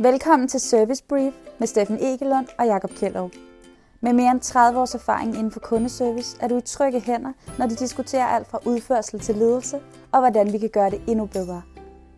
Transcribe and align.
Velkommen 0.00 0.48
til 0.48 0.60
Service 0.60 1.04
Brief 1.08 1.34
med 1.58 1.66
Steffen 1.66 1.98
Egelund 2.00 2.48
og 2.58 2.66
Jakob 2.66 2.90
Kjellerup. 2.90 3.32
Med 4.00 4.12
mere 4.12 4.30
end 4.30 4.40
30 4.40 4.80
års 4.80 4.94
erfaring 4.94 5.34
inden 5.34 5.50
for 5.50 5.60
kundeservice 5.60 6.38
er 6.40 6.48
du 6.48 6.58
i 6.58 6.60
trygge 6.60 7.00
hænder, 7.00 7.32
når 7.58 7.66
de 7.66 7.76
diskuterer 7.76 8.26
alt 8.26 8.46
fra 8.46 8.58
udførsel 8.66 9.20
til 9.20 9.34
ledelse 9.34 9.76
og 10.12 10.20
hvordan 10.20 10.52
vi 10.52 10.58
kan 10.58 10.70
gøre 10.70 10.90
det 10.90 11.02
endnu 11.08 11.26
bedre. 11.26 11.62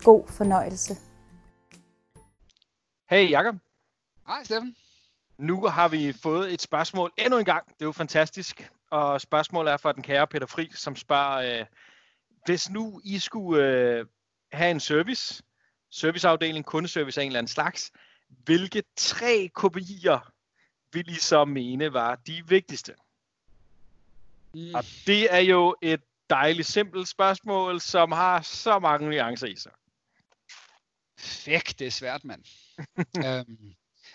God 0.04 0.28
fornøjelse. 0.28 0.94
Hey 3.10 3.30
Jakob. 3.30 3.54
Hej 4.26 4.44
Steffen. 4.44 4.76
Nu 5.38 5.66
har 5.66 5.88
vi 5.88 6.12
fået 6.22 6.52
et 6.52 6.62
spørgsmål 6.62 7.12
endnu 7.18 7.38
en 7.38 7.44
gang. 7.44 7.66
Det 7.66 7.80
er 7.80 7.86
jo 7.86 7.92
fantastisk. 7.92 8.70
Og 8.90 9.20
spørgsmålet 9.20 9.72
er 9.72 9.76
fra 9.76 9.92
den 9.92 10.02
kære 10.02 10.26
Peter 10.26 10.46
Fri, 10.46 10.70
som 10.74 10.96
spørger, 10.96 11.60
øh, 11.60 11.66
hvis 12.44 12.70
nu 12.70 13.00
I 13.04 13.18
skulle 13.18 13.64
øh, 13.64 14.06
have 14.52 14.70
en 14.70 14.80
service, 14.80 15.42
serviceafdeling, 15.96 16.64
kundeservice 16.64 17.20
af 17.20 17.24
en 17.24 17.28
eller 17.28 17.38
anden 17.38 17.52
slags, 17.52 17.92
hvilke 18.28 18.82
tre 18.96 19.50
KPI'er 19.58 20.30
vil 20.92 21.10
I 21.10 21.14
så 21.14 21.44
mene 21.44 21.92
var 21.92 22.14
de 22.14 22.42
vigtigste? 22.48 22.94
Mm. 24.54 24.74
Og 24.74 24.84
det 25.06 25.34
er 25.34 25.38
jo 25.38 25.76
et 25.82 26.00
dejligt 26.30 26.68
simpelt 26.68 27.08
spørgsmål, 27.08 27.80
som 27.80 28.12
har 28.12 28.40
så 28.40 28.78
mange 28.78 29.10
nuancer 29.10 29.46
i 29.46 29.56
sig. 29.56 29.72
Fæk, 31.18 31.78
det 31.78 31.86
er 31.86 31.90
svært, 31.90 32.24
mand. 32.24 32.42
øhm, 33.26 33.74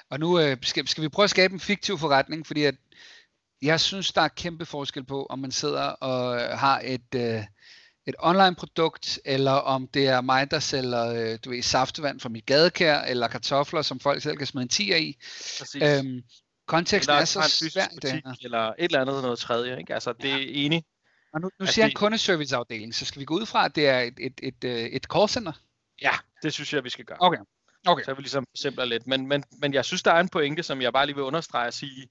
og 0.10 0.20
nu 0.20 0.40
øh, 0.40 0.58
skal, 0.62 0.88
skal 0.88 1.04
vi 1.04 1.10
prøve 1.10 1.24
at 1.24 1.30
skabe 1.30 1.54
en 1.54 1.60
fiktiv 1.60 1.98
forretning, 1.98 2.48
fordi 2.48 2.64
at 2.64 2.76
jeg 3.62 3.80
synes, 3.80 4.12
der 4.12 4.22
er 4.22 4.28
kæmpe 4.28 4.66
forskel 4.66 5.04
på, 5.04 5.26
om 5.26 5.40
man 5.40 5.52
sidder 5.52 5.84
og 5.84 6.40
har 6.60 6.82
et, 6.84 7.16
øh, 7.16 7.44
et 8.06 8.16
online 8.20 8.56
produkt, 8.56 9.20
eller 9.26 9.52
om 9.52 9.88
det 9.88 10.08
er 10.08 10.22
mig, 10.22 10.52
der 10.52 10.60
sælger 10.60 11.06
øh, 11.06 11.40
du 11.46 11.50
ved, 11.50 11.62
saftevand 11.62 12.20
fra 12.20 12.30
mit 12.30 12.46
gadekær, 12.46 13.02
eller 13.02 13.28
kartofler, 13.28 13.82
som 13.82 14.00
folk 14.00 14.22
selv 14.22 14.38
kan 14.38 14.48
smide 14.48 14.64
en 14.64 14.70
tiger 14.70 14.98
i. 14.98 15.18
Øhm, 15.76 16.22
konteksten 16.68 17.16
er 17.16 17.26
så 17.26 17.70
svært. 17.74 17.90
Butik, 17.94 18.24
eller 18.44 18.68
et 18.68 18.76
eller 18.80 19.02
andet 19.02 19.22
noget 19.22 19.40
tredje. 19.40 19.80
Ikke? 19.80 19.94
Altså, 19.94 20.14
det 20.14 20.32
er 20.32 20.46
enig. 20.48 20.84
Og 21.34 21.42
nu, 21.42 21.50
nu 21.60 21.66
siger 21.66 21.86
jeg 21.86 21.90
en 21.90 21.96
kundeserviceafdeling, 21.96 22.96
så 22.96 23.06
skal 23.06 23.20
vi 23.20 23.26
gå 23.26 23.34
ud 23.34 23.46
fra, 23.46 23.66
at 23.66 23.76
det 23.76 23.88
er 23.88 24.00
et, 24.00 24.14
et, 24.20 24.40
et, 24.44 24.64
et, 24.64 24.96
et 24.96 25.04
callcenter? 25.04 25.52
Ja, 26.02 26.12
det 26.44 26.54
synes 26.54 26.74
jeg, 26.74 26.84
vi 26.84 26.90
skal 26.90 27.06
gøre. 27.06 27.18
Okay. 27.20 27.38
Okay. 27.88 28.04
Så 28.04 28.14
vi 28.14 28.22
ligesom 28.22 28.46
simpler 28.56 28.86
lidt. 28.86 29.08
Men, 29.08 29.28
men, 29.28 29.44
men 29.62 29.74
jeg 29.74 29.86
synes, 29.86 30.04
der 30.04 30.12
er 30.12 30.20
en 30.20 30.30
pointe, 30.30 30.64
som 30.64 30.82
jeg 30.82 30.94
bare 30.94 31.06
lige 31.06 31.16
vil 31.16 31.24
understrege 31.24 31.68
at 31.68 31.74
sige, 31.74 32.10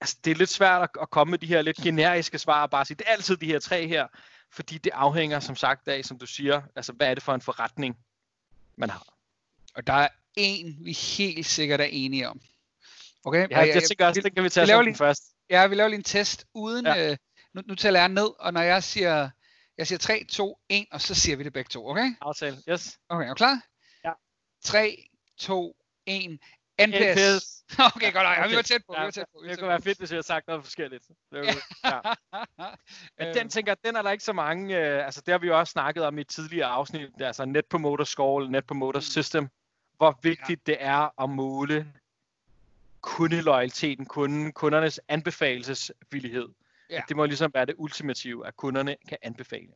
altså, 0.00 0.16
det 0.24 0.30
er 0.30 0.34
lidt 0.34 0.50
svært 0.50 0.82
at, 0.82 0.88
at 1.02 1.10
komme 1.10 1.30
med 1.30 1.38
de 1.38 1.46
her 1.46 1.62
lidt 1.62 1.76
generiske 1.76 2.38
svar 2.38 2.62
og 2.62 2.70
bare 2.70 2.84
sige, 2.84 2.96
det 2.96 3.04
er 3.06 3.12
altid 3.12 3.36
de 3.36 3.46
her 3.46 3.58
tre 3.58 3.86
her, 3.86 4.06
fordi 4.52 4.78
det 4.78 4.90
afhænger 4.94 5.40
som 5.40 5.56
sagt 5.56 5.88
af, 5.88 6.04
som 6.04 6.18
du 6.18 6.26
siger, 6.26 6.62
altså 6.76 6.92
hvad 6.92 7.10
er 7.10 7.14
det 7.14 7.22
for 7.22 7.34
en 7.34 7.40
forretning, 7.40 7.98
man 8.76 8.90
har. 8.90 9.14
Og 9.74 9.86
der 9.86 9.92
er 9.92 10.08
en, 10.36 10.76
vi 10.80 10.92
helt 10.92 11.46
sikkert 11.46 11.80
er 11.80 11.84
enige 11.84 12.28
om. 12.28 12.40
Okay? 13.24 13.48
Ja, 13.50 13.58
jeg, 13.58 13.74
jeg 13.74 13.82
tænker 13.82 14.06
også, 14.06 14.20
det 14.20 14.34
kan 14.34 14.44
vi 14.44 14.48
tage 14.48 14.78
vi 14.78 14.84
lige, 14.84 14.96
først. 14.96 15.22
Ja, 15.50 15.66
vi 15.66 15.74
laver 15.74 15.88
lige 15.88 15.98
en 15.98 16.04
test 16.04 16.46
uden, 16.54 16.86
ja. 16.86 17.10
øh, 17.10 17.16
nu, 17.54 17.62
nu 17.66 17.74
tæller 17.74 18.00
jeg 18.00 18.08
ned, 18.08 18.30
og 18.38 18.52
når 18.52 18.60
jeg 18.60 18.82
siger, 18.82 19.30
jeg 19.78 19.86
siger 19.86 19.98
3, 19.98 20.24
2, 20.28 20.58
1, 20.68 20.86
og 20.90 21.00
så 21.00 21.14
siger 21.14 21.36
vi 21.36 21.44
det 21.44 21.52
begge 21.52 21.68
to, 21.68 21.88
okay? 21.88 22.14
Aftale, 22.20 22.58
yes. 22.68 22.98
Okay, 23.08 23.24
er 23.24 23.28
du 23.28 23.34
klar? 23.34 23.62
Ja. 24.04 24.12
3, 24.64 25.08
2, 25.38 25.76
1, 26.06 26.38
NPS. 26.86 26.94
NPS. 27.14 27.64
Okay, 27.96 28.12
godt 28.12 28.24
nok. 28.24 28.36
Ja, 28.36 28.48
vi 28.48 28.56
var 28.56 28.62
tæt 28.62 28.82
på. 28.86 28.94
Ja, 28.94 29.00
vi 29.00 29.04
var 29.04 29.10
tæt 29.10 29.26
på. 29.32 29.44
det 29.48 29.58
kunne 29.58 29.68
være 29.68 29.82
fedt, 29.82 29.98
hvis 29.98 30.10
vi 30.10 30.14
havde 30.14 30.26
sagt 30.26 30.46
noget 30.46 30.64
forskelligt. 30.64 31.04
Det 31.32 31.40
var, 31.40 31.44
ja. 31.84 32.74
Men 33.24 33.34
den 33.34 33.48
tænker 33.48 33.74
den 33.74 33.96
er 33.96 34.02
der 34.02 34.10
ikke 34.10 34.24
så 34.24 34.32
mange, 34.32 34.78
øh, 34.78 35.04
altså 35.04 35.20
det 35.20 35.32
har 35.32 35.38
vi 35.38 35.46
jo 35.46 35.58
også 35.58 35.70
snakket 35.70 36.04
om 36.04 36.18
i 36.18 36.24
tidligere 36.24 36.68
afsnit, 36.68 37.10
altså 37.20 37.44
Net 37.44 37.66
Promoter 37.66 38.04
Score, 38.04 38.50
Net 38.50 38.66
Promoter 38.66 39.00
mm. 39.00 39.02
System, 39.02 39.48
hvor 39.96 40.18
vigtigt 40.22 40.68
ja. 40.68 40.72
det 40.72 40.76
er 40.80 41.22
at 41.22 41.30
måle 41.30 41.92
kundeloyaliteten, 43.00 44.06
kunden, 44.06 44.52
kundernes 44.52 45.00
anbefalesvillighed. 45.08 46.48
Ja. 46.90 47.02
Det 47.08 47.16
må 47.16 47.24
ligesom 47.24 47.50
være 47.54 47.66
det 47.66 47.74
ultimative, 47.78 48.46
at 48.46 48.56
kunderne 48.56 48.96
kan 49.08 49.18
anbefale 49.22 49.68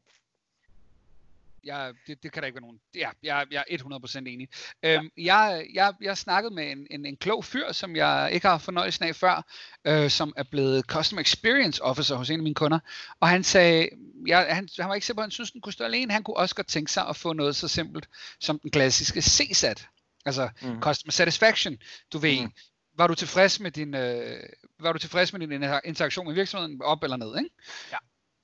jeg, 1.65 1.93
det, 2.07 2.23
det 2.23 2.33
kan 2.33 2.43
der 2.43 2.47
ikke 2.47 2.57
være 2.57 2.63
nogen. 2.63 2.81
Ja, 2.95 3.11
jeg, 3.23 3.47
jeg 3.51 3.65
er 3.71 3.77
100% 3.77 4.19
enig. 4.19 4.49
Ja. 4.83 4.97
Øhm, 4.97 5.11
jeg, 5.17 5.67
jeg, 5.75 5.95
jeg 6.01 6.19
snakkede 6.19 6.55
med 6.55 6.73
en, 6.73 6.87
en, 6.91 7.07
en 7.07 7.17
klog 7.17 7.45
fyr, 7.45 7.73
som 7.73 7.97
jeg 7.97 8.31
ikke 8.33 8.47
har 8.47 8.59
fornøjelsen 8.59 9.05
af 9.05 9.17
før, 9.17 9.47
øh, 9.85 10.11
som 10.11 10.33
er 10.37 10.43
blevet 10.51 10.85
Customer 10.85 11.21
Experience 11.23 11.83
Officer 11.83 12.17
hos 12.17 12.31
en 12.31 12.41
af 12.41 12.43
mine 12.43 12.55
kunder. 12.55 12.79
Og 13.21 13.29
han 13.29 13.45
sagde, 13.45 13.89
jeg, 14.27 14.47
han, 14.51 14.69
han 14.79 14.89
var 14.89 14.95
ikke 14.95 15.07
sikker 15.07 15.17
på, 15.17 15.21
at 15.21 15.25
han 15.25 15.31
synes, 15.31 15.51
den 15.51 15.61
kunne 15.61 15.73
stå 15.73 15.85
alene. 15.85 16.13
Han 16.13 16.23
kunne 16.23 16.37
også 16.37 16.55
godt 16.55 16.67
tænke 16.67 16.93
sig 16.93 17.09
at 17.09 17.17
få 17.17 17.33
noget 17.33 17.57
så 17.57 17.69
simpelt 17.69 18.09
som 18.41 18.59
den 18.59 18.71
klassiske 18.71 19.23
CSAT. 19.23 19.87
Altså 20.27 20.49
mm. 20.63 20.81
Customer 20.81 21.13
Satisfaction. 21.13 21.79
Du 22.13 22.19
ved, 22.19 22.43
mm. 22.43 22.53
var 22.99 23.07
du 23.07 23.15
tilfreds 23.15 23.61
med 23.61 23.71
din, 23.71 23.95
øh, 23.95 24.43
var 24.81 24.93
du 24.93 24.99
tilfreds 24.99 25.33
med 25.33 25.41
din 25.41 25.65
interaktion 25.85 26.27
med 26.27 26.35
virksomheden 26.35 26.83
op 26.83 27.03
eller 27.03 27.17
ned, 27.17 27.39
ikke? 27.39 27.51
Ja. 27.93 27.97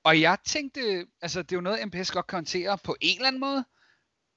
Og 0.03 0.21
jeg 0.21 0.37
tænkte, 0.45 1.05
altså 1.21 1.41
det 1.41 1.51
er 1.51 1.55
jo 1.57 1.61
noget, 1.61 1.87
MPS 1.87 2.11
godt 2.11 2.27
kan 2.27 2.37
håndtere 2.37 2.77
på 2.83 2.95
en 3.01 3.15
eller 3.15 3.27
anden 3.27 3.39
måde, 3.39 3.65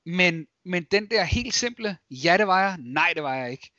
men, 0.06 0.46
men 0.64 0.86
den 0.90 1.10
der 1.10 1.24
helt 1.24 1.54
simple, 1.54 1.96
ja 2.10 2.36
det 2.38 2.46
var 2.46 2.60
jeg, 2.60 2.76
nej 2.78 3.12
det 3.14 3.22
var 3.22 3.34
jeg 3.34 3.50
ikke, 3.50 3.70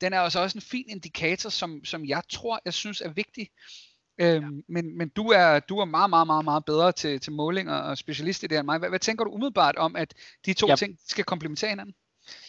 den 0.00 0.12
er 0.12 0.20
også 0.20 0.40
også 0.40 0.58
en 0.58 0.62
fin 0.62 0.84
indikator, 0.88 1.50
som, 1.50 1.84
som 1.84 2.04
jeg 2.04 2.22
tror, 2.30 2.60
jeg 2.64 2.74
synes 2.74 3.00
er 3.00 3.08
vigtig. 3.08 3.48
Øhm, 4.20 4.56
ja. 4.56 4.62
men, 4.68 4.98
men 4.98 5.08
du 5.08 5.28
er 5.28 5.60
du 5.60 5.78
er 5.78 5.84
meget, 5.84 6.10
meget, 6.10 6.26
meget, 6.26 6.44
meget 6.44 6.64
bedre 6.64 6.92
til, 6.92 7.20
til 7.20 7.32
måling 7.32 7.70
og 7.70 7.98
specialist 7.98 8.42
i 8.42 8.46
det 8.46 8.58
end 8.58 8.66
mig. 8.66 8.78
Hvad, 8.78 8.88
hvad 8.88 8.98
tænker 8.98 9.24
du 9.24 9.30
umiddelbart 9.30 9.76
om, 9.76 9.96
at 9.96 10.14
de 10.46 10.52
to 10.52 10.68
ja. 10.68 10.76
ting 10.76 10.98
skal 11.06 11.24
komplementere 11.24 11.70
hinanden? 11.70 11.94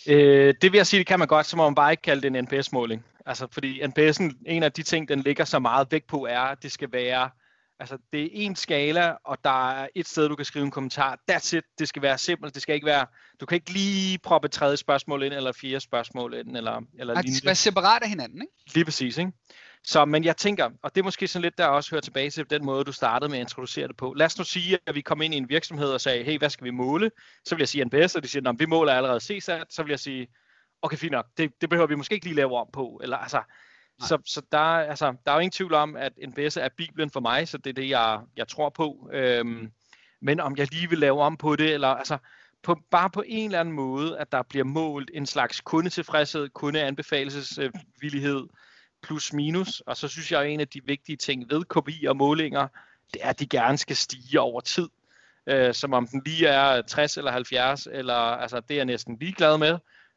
Øh, 0.08 0.54
det 0.62 0.72
vil 0.72 0.78
jeg 0.78 0.88
sige, 0.88 1.00
det 1.00 1.08
kan 1.08 1.20
man 1.20 1.28
godt, 1.28 1.46
så 1.46 1.58
må 1.58 1.64
man 1.64 1.76
bare 1.76 1.92
ikke 1.92 2.02
kalde 2.02 2.22
det 2.22 2.38
en 2.38 2.44
NPS-måling. 2.44 3.04
Altså, 3.26 3.48
fordi 3.52 3.82
NPS'en, 3.82 4.44
en 4.46 4.64
af 4.64 4.72
de 4.72 4.84
ting, 4.84 5.08
den 5.08 5.20
ligger 5.20 5.46
så 5.46 5.60
meget 5.60 5.92
vægt 5.92 6.08
på, 6.08 6.26
er, 6.26 6.40
at 6.40 6.64
det 6.64 6.72
skal 6.72 6.92
være 6.92 7.30
Altså, 7.80 7.98
det 8.14 8.24
er 8.24 8.30
en 8.32 8.56
skala, 8.56 9.14
og 9.26 9.38
der 9.44 9.70
er 9.70 9.88
et 9.96 10.08
sted, 10.08 10.30
du 10.30 10.36
kan 10.36 10.46
skrive 10.46 10.66
en 10.66 10.72
kommentar. 10.72 11.18
That's 11.32 11.58
it. 11.58 11.64
Det 11.80 11.88
skal 11.88 12.02
være 12.02 12.18
simpelt. 12.18 12.54
Det 12.54 12.62
skal 12.62 12.76
ikke 12.76 12.86
være... 12.86 13.06
Du 13.42 13.46
kan 13.46 13.56
ikke 13.56 13.72
lige 13.74 14.20
proppe 14.24 14.46
et 14.46 14.52
tredje 14.52 14.78
spørgsmål 14.78 15.24
ind, 15.24 15.34
eller 15.34 15.52
fire 15.52 15.80
spørgsmål 15.80 16.34
ind, 16.34 16.58
eller, 16.58 16.82
eller 17.00 17.14
lignende. 17.14 17.24
Det 17.24 17.38
skal 17.38 17.46
være 17.46 17.56
separat 17.56 18.04
af 18.04 18.10
hinanden, 18.10 18.42
ikke? 18.42 18.74
Lige 18.74 18.86
præcis, 18.86 19.18
ikke? 19.18 19.32
Så, 19.84 20.06
men 20.06 20.24
jeg 20.24 20.38
tænker, 20.38 20.70
og 20.84 20.96
det 20.96 21.02
er 21.02 21.04
måske 21.04 21.28
sådan 21.28 21.42
lidt, 21.42 21.58
der 21.58 21.66
også 21.66 21.92
hører 21.92 22.02
tilbage 22.02 22.30
til 22.30 22.50
den 22.50 22.66
måde, 22.66 22.84
du 22.84 22.92
startede 22.92 23.30
med 23.30 23.38
at 23.38 23.42
introducere 23.42 23.88
det 23.88 23.98
på. 23.98 24.14
Lad 24.14 24.26
os 24.26 24.38
nu 24.38 24.44
sige, 24.44 24.80
at 24.88 24.96
vi 24.96 25.02
kom 25.02 25.22
ind 25.22 25.34
i 25.34 25.38
en 25.38 25.50
virksomhed 25.50 25.88
og 25.88 26.02
sagde, 26.02 26.24
hey, 26.24 26.38
hvad 26.38 26.50
skal 26.50 26.66
vi 26.66 26.72
måle? 26.72 27.12
Så 27.46 27.56
vil 27.56 27.62
jeg 27.62 27.70
sige 27.70 27.86
NPS, 27.86 28.16
og 28.16 28.24
de 28.24 28.28
siger, 28.28 28.54
vi 28.58 28.66
måler 28.66 28.94
allerede 28.94 29.20
CSAT. 29.20 29.66
Så 29.70 29.84
vil 29.84 29.90
jeg 29.90 30.00
sige, 30.00 30.28
okay, 30.82 30.98
fint 30.98 31.12
nok, 31.12 31.26
det, 31.38 31.52
det 31.62 31.70
behøver 31.70 31.88
vi 31.88 31.96
måske 31.96 32.14
ikke 32.16 32.26
lige 32.26 32.36
lave 32.36 32.58
om 32.58 32.68
på. 32.74 33.00
Eller 33.04 33.18
altså, 33.18 33.42
så, 34.00 34.18
så 34.26 34.42
der, 34.52 34.60
altså, 34.60 35.14
der 35.26 35.32
er 35.32 35.36
jo 35.36 35.40
ingen 35.40 35.52
tvivl 35.52 35.74
om, 35.74 35.96
at 35.96 36.14
NPS 36.28 36.58
er 36.58 36.70
Bibelen 36.78 37.10
for 37.10 37.20
mig, 37.20 37.48
så 37.48 37.58
det 37.58 37.70
er 37.70 37.74
det, 37.74 37.90
jeg, 37.90 38.20
jeg 38.38 38.48
tror 38.48 38.70
på. 38.70 39.10
Øhm, 39.14 39.72
men 40.22 40.40
om 40.40 40.58
jeg 40.58 40.74
lige 40.74 40.90
vil 40.90 41.00
lave 41.00 41.22
om 41.22 41.38
på 41.38 41.56
det, 41.56 41.74
eller 41.74 41.88
altså, 41.88 42.18
på, 42.64 42.78
bare 42.92 43.10
på 43.10 43.24
en 43.28 43.46
eller 43.46 43.60
anden 43.60 43.76
måde, 43.76 44.20
at 44.20 44.32
der 44.32 44.44
bliver 44.44 44.66
målt 44.66 45.12
en 45.14 45.26
slags 45.26 45.62
kundetilfredshed, 45.62 46.50
kundeanbefalesvillighed, 46.50 48.48
plus 49.02 49.34
minus. 49.34 49.80
Og 49.80 49.98
så 49.98 50.08
synes 50.08 50.32
jeg, 50.32 50.42
at 50.42 50.50
en 50.50 50.60
af 50.60 50.68
de 50.68 50.82
vigtige 50.86 51.16
ting 51.16 51.50
ved 51.50 51.64
KPI 51.64 52.06
og 52.06 52.18
målinger, 52.18 52.68
det 53.14 53.22
er, 53.24 53.30
at 53.30 53.40
de 53.40 53.48
gerne 53.48 53.78
skal 53.78 53.96
stige 53.96 54.40
over 54.40 54.62
tid. 54.62 54.90
Øh, 55.48 55.74
som 55.74 55.94
om 55.94 56.08
den 56.08 56.22
lige 56.26 56.48
er 56.48 56.82
60 56.82 57.18
eller 57.18 57.32
70, 57.32 57.88
eller 57.92 58.14
altså, 58.14 58.60
det 58.60 58.72
er 58.72 58.76
jeg 58.76 58.86
næsten 58.86 59.18
ligeglad 59.20 59.58
med. 59.58 59.74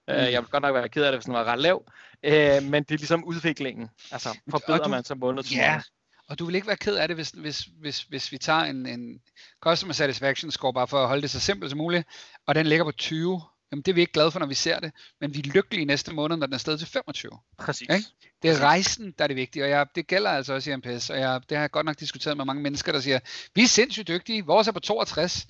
Mm. 0.09 0.15
Øh, 0.15 0.33
jeg 0.33 0.43
vil 0.43 0.51
godt 0.51 0.63
nok 0.63 0.75
være 0.75 0.89
ked 0.89 1.05
af 1.05 1.13
det, 1.13 1.19
hvis 1.19 1.25
den 1.25 1.35
var 1.35 1.45
ret 1.45 1.59
lav. 1.59 1.85
Øh, 2.25 2.63
men 2.63 2.83
det 2.83 2.95
er 2.95 2.99
ligesom 2.99 3.25
udviklingen. 3.25 3.89
Altså, 4.11 4.39
forbedrer 4.51 4.83
du, 4.83 4.89
man 4.89 5.05
sig 5.05 5.19
måned 5.19 5.43
til 5.43 5.57
ja. 5.57 5.81
Og 6.29 6.39
du 6.39 6.45
vil 6.45 6.55
ikke 6.55 6.67
være 6.67 6.77
ked 6.77 6.97
af 6.97 7.09
det, 7.09 7.17
hvis, 7.17 7.31
hvis, 7.31 7.69
hvis, 7.81 8.03
hvis 8.03 8.33
vi 8.33 8.39
tager 8.39 8.61
en, 8.61 8.87
en 8.87 9.21
customer 9.61 9.95
satisfaction 9.95 10.51
score, 10.51 10.73
bare 10.73 10.89
for 10.89 11.03
at 11.03 11.09
holde 11.09 11.23
det 11.23 11.31
så 11.31 11.41
simpelt 11.41 11.71
som 11.71 11.79
muligt, 11.79 12.09
og 12.47 12.55
den 12.55 12.67
ligger 12.67 12.85
på 12.85 12.93
20. 12.93 13.43
Jamen 13.73 13.83
det 13.83 13.93
er 13.93 13.95
vi 13.95 14.01
ikke 14.01 14.13
glade 14.13 14.31
for, 14.31 14.39
når 14.39 14.47
vi 14.47 14.55
ser 14.55 14.81
det, 14.81 14.93
men 15.21 15.35
vi 15.35 15.39
er 15.39 15.53
lykkelige 15.55 15.85
næste 15.85 16.15
måned, 16.15 16.37
når 16.37 16.47
den 16.47 16.55
er 16.55 16.59
stedet 16.59 16.79
til 16.79 16.89
25. 16.89 17.31
Præcis. 17.59 17.89
Ikke? 17.91 18.05
Det 18.43 18.51
er 18.51 18.61
rejsen, 18.61 19.15
der 19.19 19.25
er 19.25 19.29
det 19.29 19.37
vigtige, 19.37 19.65
og 19.65 19.71
jeg, 19.71 19.87
det 19.95 20.07
gælder 20.07 20.31
altså 20.31 20.53
også 20.53 20.71
i 20.71 20.77
MPS, 20.77 21.11
og 21.11 21.19
jeg, 21.19 21.41
det 21.49 21.57
har 21.57 21.63
jeg 21.63 21.71
godt 21.71 21.87
nok 21.87 22.01
diskuteret 22.01 22.37
med 22.37 22.45
mange 22.45 22.63
mennesker, 22.63 22.93
der 22.93 23.01
siger, 23.01 23.19
vi 23.55 23.63
er 23.63 23.69
sindssygt 23.69 24.09
dygtige, 24.09 24.47
vores 24.47 24.69
er 24.69 24.73
på 24.73 24.81
62 24.81 25.47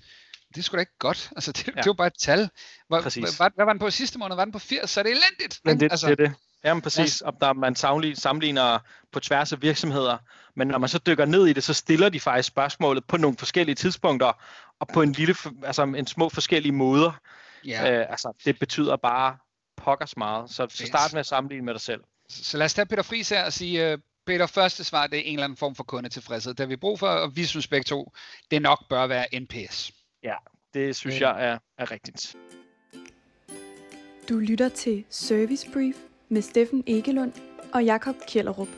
det 0.55 0.59
er 0.59 0.63
sgu 0.63 0.77
da 0.77 0.81
ikke 0.81 0.99
godt. 0.99 1.31
Altså, 1.37 1.53
det, 1.53 1.67
ja. 1.67 1.73
det 1.73 1.79
er 1.79 1.83
jo 1.87 1.93
bare 1.93 2.07
et 2.07 2.19
tal. 2.19 2.51
Hvor, 2.89 3.01
hvad, 3.01 3.51
hvad, 3.55 3.65
var 3.65 3.73
den 3.73 3.81
på 3.81 3.91
sidste 3.91 4.19
måned? 4.19 4.37
Var 4.37 4.45
den 4.45 4.53
på 4.53 4.59
80? 4.59 4.91
Så 4.91 5.01
er 5.01 5.05
det 5.05 5.11
elendigt. 5.11 5.61
Men 5.65 5.81
det, 5.81 5.93
altså, 5.93 6.07
det 6.07 6.21
er 6.21 6.27
det. 6.27 6.35
Jamen 6.65 6.83
præcis, 6.83 7.23
ja. 7.27 7.31
der 7.41 7.53
man 7.53 7.75
sammenligner 8.15 8.79
på 9.13 9.21
tværs 9.21 9.53
af 9.53 9.63
virksomheder, 9.63 10.19
men 10.55 10.69
når 10.69 10.79
man 10.79 10.89
så 10.89 10.99
dykker 10.99 11.25
ned 11.25 11.47
i 11.47 11.53
det, 11.53 11.65
så 11.65 11.75
stiller 11.75 12.09
de 12.09 12.21
faktisk 12.21 12.49
spørgsmålet 12.49 13.05
på 13.05 13.17
nogle 13.17 13.37
forskellige 13.39 13.75
tidspunkter, 13.75 14.33
og 14.81 14.89
på 14.95 15.03
en 15.03 15.13
lille, 15.13 15.35
altså 15.65 15.83
en 15.83 16.07
små 16.07 16.29
forskellige 16.29 16.73
måder. 16.73 17.13
Ja. 17.65 17.93
Øh, 17.93 18.07
altså, 18.11 18.33
det 18.45 18.59
betyder 18.59 18.97
bare 18.97 19.37
pokkers 19.77 20.17
meget. 20.17 20.51
Så, 20.51 20.67
så 20.71 20.87
start 20.87 21.13
med 21.13 21.21
at 21.21 21.27
sammenligne 21.27 21.65
med 21.65 21.75
dig 21.75 21.81
selv. 21.81 22.01
Så, 22.29 22.59
lad 22.59 22.65
os 22.65 22.75
tage 22.75 22.87
Peter 22.87 23.03
Friis 23.03 23.29
her 23.29 23.45
og 23.45 23.53
sige, 23.53 23.93
uh, 23.93 23.99
Peter, 24.27 24.47
første 24.47 24.85
svar, 24.85 25.07
det 25.07 25.19
er 25.19 25.23
en 25.23 25.35
eller 25.35 25.45
anden 25.45 25.57
form 25.57 25.75
for 25.75 25.85
kundetilfredshed. 25.85 26.55
Det 26.55 26.61
har 26.61 26.67
vi 26.67 26.77
brug 26.77 26.99
for, 26.99 27.09
og 27.09 27.37
vi 27.37 27.45
synes 27.45 27.69
begge 27.69 27.85
to, 27.85 28.13
det 28.51 28.63
nok 28.63 28.89
bør 28.89 29.07
være 29.07 29.27
NPS. 29.41 29.93
Ja, 30.23 30.35
det 30.75 30.97
synes 30.97 31.15
øh. 31.15 31.21
jeg 31.21 31.45
er, 31.47 31.59
er 31.79 31.91
rigtigt. 31.91 32.37
Du 34.29 34.39
lytter 34.39 34.69
til 34.69 35.05
Service 35.11 35.71
Brief 35.73 35.97
med 36.33 36.43
Steffen 36.43 36.85
Egelund 36.87 37.33
og 37.75 37.85
Jakob 37.85 38.17
Kjellerup. 38.29 38.69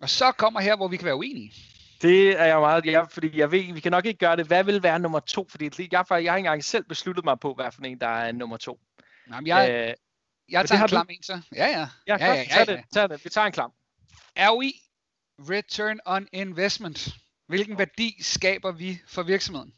Og 0.00 0.10
så 0.10 0.32
kommer 0.32 0.60
her, 0.60 0.76
hvor 0.76 0.88
vi 0.88 0.96
kan 0.96 1.04
være 1.04 1.16
uenige. 1.16 1.52
Det 2.02 2.40
er 2.40 2.44
jeg 2.44 2.60
meget, 2.60 2.86
ja, 2.86 3.02
fordi 3.02 3.38
jeg 3.38 3.50
ved, 3.50 3.72
vi 3.72 3.80
kan 3.80 3.92
nok 3.92 4.06
ikke 4.06 4.18
gøre 4.18 4.36
det. 4.36 4.46
Hvad 4.46 4.64
vil 4.64 4.82
være 4.82 4.98
nummer 4.98 5.20
to? 5.20 5.46
Fordi 5.50 5.64
jeg, 5.64 5.88
jeg 5.92 6.04
har 6.08 6.16
ikke 6.18 6.30
engang 6.38 6.64
selv 6.64 6.84
besluttet 6.84 7.24
mig 7.24 7.40
på, 7.40 7.54
hvad 7.54 7.72
for 7.72 7.82
en, 7.82 8.00
der 8.00 8.06
er 8.06 8.32
nummer 8.32 8.56
to. 8.56 8.80
Jamen, 9.30 9.46
jeg, 9.46 9.70
øh, 9.70 9.94
jeg 10.48 10.68
tager 10.68 10.82
en 10.82 10.88
klam 10.88 11.06
du? 11.06 11.12
en 11.12 11.22
så. 11.22 11.40
Ja, 11.54 11.66
ja. 11.66 11.88
Ja, 12.06 12.16
ja, 12.20 12.26
ja, 12.26 12.32
ja, 12.32 12.40
ja. 12.40 12.64
Tag, 12.64 12.66
det, 12.66 12.84
tag 12.92 13.08
det. 13.08 13.24
Vi 13.24 13.30
tager 13.30 13.46
en 13.46 13.52
klam. 13.52 13.72
ROI, 14.36 14.72
Return 15.38 16.00
on 16.06 16.28
Investment. 16.32 17.08
Hvilken 17.48 17.78
værdi 17.78 18.22
skaber 18.22 18.72
vi 18.72 19.00
for 19.06 19.22
virksomheden? 19.22 19.74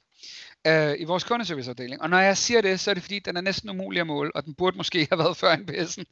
Uh, 0.69 1.01
i 1.01 1.05
vores 1.05 1.25
kundeserviceafdeling. 1.25 2.03
Og 2.03 2.11
når 2.11 2.19
jeg 2.19 2.37
siger 2.37 2.61
det, 2.61 2.81
så 2.81 2.91
er 2.91 2.95
det 2.95 3.03
fordi, 3.03 3.19
den 3.19 3.37
er 3.37 3.41
næsten 3.41 3.71
umulig 3.71 4.01
at 4.01 4.07
måle, 4.07 4.37
og 4.37 4.45
den 4.45 4.55
burde 4.55 4.77
måske 4.77 5.07
have 5.11 5.19
været 5.19 5.37
før 5.37 5.57
NPS'en. 5.57 6.05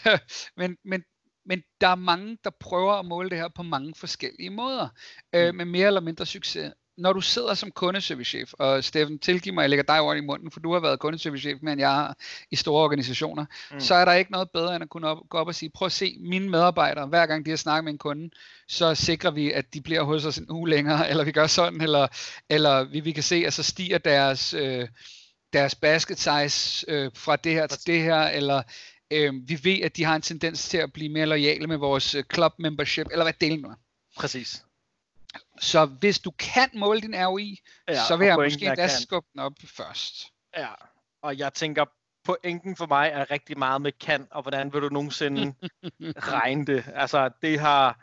men, 0.60 0.76
men 0.84 1.02
men 1.46 1.62
der 1.80 1.88
er 1.88 1.94
mange, 1.94 2.38
der 2.44 2.50
prøver 2.60 2.92
at 2.92 3.06
måle 3.06 3.30
det 3.30 3.38
her 3.38 3.48
på 3.48 3.62
mange 3.62 3.94
forskellige 3.96 4.50
måder, 4.50 4.88
øh, 5.34 5.50
mm. 5.50 5.56
med 5.56 5.64
mere 5.64 5.86
eller 5.86 6.00
mindre 6.00 6.26
succes. 6.26 6.72
Når 6.98 7.12
du 7.12 7.20
sidder 7.20 7.54
som 7.54 7.70
kundeservicechef, 7.70 8.52
og 8.52 8.84
Steffen, 8.84 9.18
tilgiv 9.18 9.54
mig, 9.54 9.62
jeg 9.62 9.70
lægger 9.70 9.82
dig 9.82 10.00
over 10.00 10.14
i 10.14 10.20
munden, 10.20 10.50
for 10.50 10.60
du 10.60 10.72
har 10.72 10.80
været 10.80 11.00
kundeservicechef, 11.00 11.58
men 11.62 11.78
jeg 11.78 11.90
har 11.90 12.16
i 12.50 12.56
store 12.56 12.84
organisationer, 12.84 13.44
mm. 13.72 13.80
så 13.80 13.94
er 13.94 14.04
der 14.04 14.12
ikke 14.12 14.32
noget 14.32 14.50
bedre 14.50 14.74
end 14.74 14.82
at 14.82 14.90
kunne 14.90 15.08
op, 15.08 15.18
gå 15.30 15.38
op 15.38 15.46
og 15.46 15.54
sige, 15.54 15.70
prøv 15.74 15.86
at 15.86 15.92
se 15.92 16.16
mine 16.20 16.50
medarbejdere, 16.50 17.06
hver 17.06 17.26
gang 17.26 17.44
de 17.46 17.50
har 17.50 17.56
snakket 17.56 17.84
med 17.84 17.92
en 17.92 17.98
kunde, 17.98 18.30
så 18.68 18.94
sikrer 18.94 19.30
vi, 19.30 19.52
at 19.52 19.74
de 19.74 19.80
bliver 19.80 20.02
hos 20.02 20.24
os 20.24 20.38
en 20.38 20.50
uge 20.50 20.70
længere, 20.70 21.08
eller 21.10 21.24
vi 21.24 21.32
gør 21.32 21.46
sådan, 21.46 21.80
eller, 21.80 22.08
eller 22.50 22.84
vi, 22.84 23.00
vi 23.00 23.12
kan 23.12 23.22
se, 23.22 23.44
at 23.46 23.52
så 23.52 23.62
stiger 23.62 23.98
deres... 23.98 24.54
Øh, 24.54 24.88
deres 25.52 25.74
basket 25.74 26.18
size 26.18 26.84
øh, 26.88 27.10
fra 27.14 27.36
det 27.36 27.52
her 27.52 27.66
til 27.66 27.86
det 27.86 28.02
her, 28.02 28.20
eller 28.20 28.62
Øh, 29.12 29.34
vi 29.48 29.60
ved, 29.62 29.80
at 29.82 29.96
de 29.96 30.04
har 30.04 30.16
en 30.16 30.22
tendens 30.22 30.68
til 30.68 30.78
at 30.78 30.92
blive 30.92 31.12
mere 31.12 31.26
lojale 31.26 31.66
med 31.66 31.76
vores 31.76 32.14
øh, 32.14 32.24
club 32.34 32.52
membership, 32.58 33.06
eller 33.10 33.24
hvad 33.24 33.32
delen 33.40 33.64
er. 33.64 33.74
Præcis. 34.16 34.64
Så 35.60 35.84
hvis 35.84 36.18
du 36.18 36.30
kan 36.30 36.70
måle 36.74 37.00
din 37.00 37.14
ROI, 37.26 37.58
ja, 37.88 38.04
så 38.08 38.16
vil 38.16 38.26
jeg 38.26 38.36
måske 38.36 38.66
endda 38.66 38.88
skubbe 38.88 39.28
den 39.32 39.40
op 39.40 39.52
først. 39.64 40.14
Ja, 40.56 40.68
og 41.22 41.38
jeg 41.38 41.54
tænker, 41.54 41.84
pointen 42.24 42.76
for 42.76 42.86
mig 42.86 43.10
er 43.12 43.30
rigtig 43.30 43.58
meget 43.58 43.82
med 43.82 43.92
kan, 43.92 44.26
og 44.30 44.42
hvordan 44.42 44.72
vil 44.72 44.82
du 44.82 44.88
nogensinde 44.88 45.54
regne 46.32 46.66
det? 46.66 46.84
Altså, 46.94 47.30
det 47.42 47.60
har... 47.60 48.00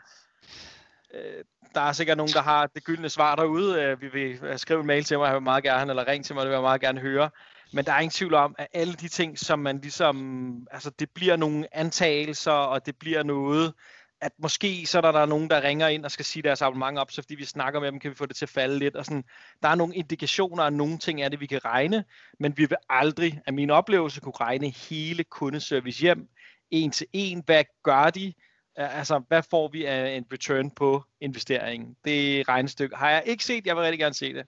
Øh, 1.14 1.44
der 1.74 1.80
er 1.80 1.92
sikkert 1.92 2.16
nogen, 2.16 2.32
der 2.32 2.42
har 2.42 2.66
det 2.66 2.84
gyldne 2.84 3.08
svar 3.08 3.36
derude. 3.36 3.82
Øh, 3.82 4.00
vi 4.00 4.08
vil 4.08 4.58
skrive 4.58 4.80
en 4.80 4.86
mail 4.86 5.04
til 5.04 5.18
mig, 5.18 5.26
jeg 5.26 5.34
vil 5.34 5.42
meget 5.42 5.64
gerne, 5.64 5.90
eller 5.92 6.08
ring 6.08 6.24
til 6.24 6.34
mig, 6.34 6.42
det 6.42 6.48
vil 6.48 6.54
jeg 6.54 6.62
meget 6.62 6.80
gerne 6.80 7.00
høre. 7.00 7.30
Men 7.72 7.84
der 7.84 7.92
er 7.92 7.98
ingen 7.98 8.10
tvivl 8.10 8.34
om, 8.34 8.54
at 8.58 8.66
alle 8.72 8.94
de 8.94 9.08
ting, 9.08 9.38
som 9.38 9.58
man 9.58 9.80
ligesom, 9.80 10.66
altså 10.70 10.90
det 10.90 11.10
bliver 11.10 11.36
nogle 11.36 11.76
antagelser, 11.76 12.52
og 12.52 12.86
det 12.86 12.96
bliver 12.96 13.22
noget, 13.22 13.74
at 14.20 14.32
måske 14.38 14.86
så 14.86 14.98
er 14.98 15.02
der, 15.02 15.12
der 15.12 15.20
er 15.20 15.26
nogen, 15.26 15.50
der 15.50 15.62
ringer 15.62 15.88
ind 15.88 16.04
og 16.04 16.10
skal 16.10 16.24
sige 16.24 16.42
deres 16.42 16.62
abonnement 16.62 16.98
op, 16.98 17.10
så 17.10 17.22
fordi 17.22 17.34
vi 17.34 17.44
snakker 17.44 17.80
med 17.80 17.92
dem, 17.92 18.00
kan 18.00 18.10
vi 18.10 18.16
få 18.16 18.26
det 18.26 18.36
til 18.36 18.44
at 18.44 18.48
falde 18.48 18.78
lidt. 18.78 18.96
Og 18.96 19.04
sådan, 19.04 19.24
der 19.62 19.68
er 19.68 19.74
nogle 19.74 19.94
indikationer 19.94 20.62
og 20.62 20.72
nogle 20.72 20.98
ting 20.98 21.22
er 21.22 21.28
det, 21.28 21.40
vi 21.40 21.46
kan 21.46 21.64
regne, 21.64 22.04
men 22.38 22.56
vi 22.56 22.64
vil 22.64 22.76
aldrig, 22.88 23.40
af 23.46 23.52
min 23.52 23.70
oplevelse, 23.70 24.20
kunne 24.20 24.32
regne 24.40 24.68
hele 24.70 25.24
kundeservice 25.24 26.00
hjem, 26.00 26.28
en 26.70 26.90
til 26.90 27.06
en. 27.12 27.42
Hvad 27.46 27.64
gør 27.82 28.10
de? 28.10 28.32
Altså, 28.76 29.22
hvad 29.28 29.42
får 29.50 29.68
vi 29.68 29.84
af 29.84 30.16
en 30.16 30.24
return 30.32 30.70
på 30.70 31.04
investeringen? 31.20 31.96
Det 32.04 32.48
regnestykke 32.48 32.96
har 32.96 33.10
jeg 33.10 33.22
ikke 33.26 33.44
set. 33.44 33.66
Jeg 33.66 33.76
vil 33.76 33.82
rigtig 33.82 33.98
gerne 33.98 34.14
se 34.14 34.34
det. 34.34 34.46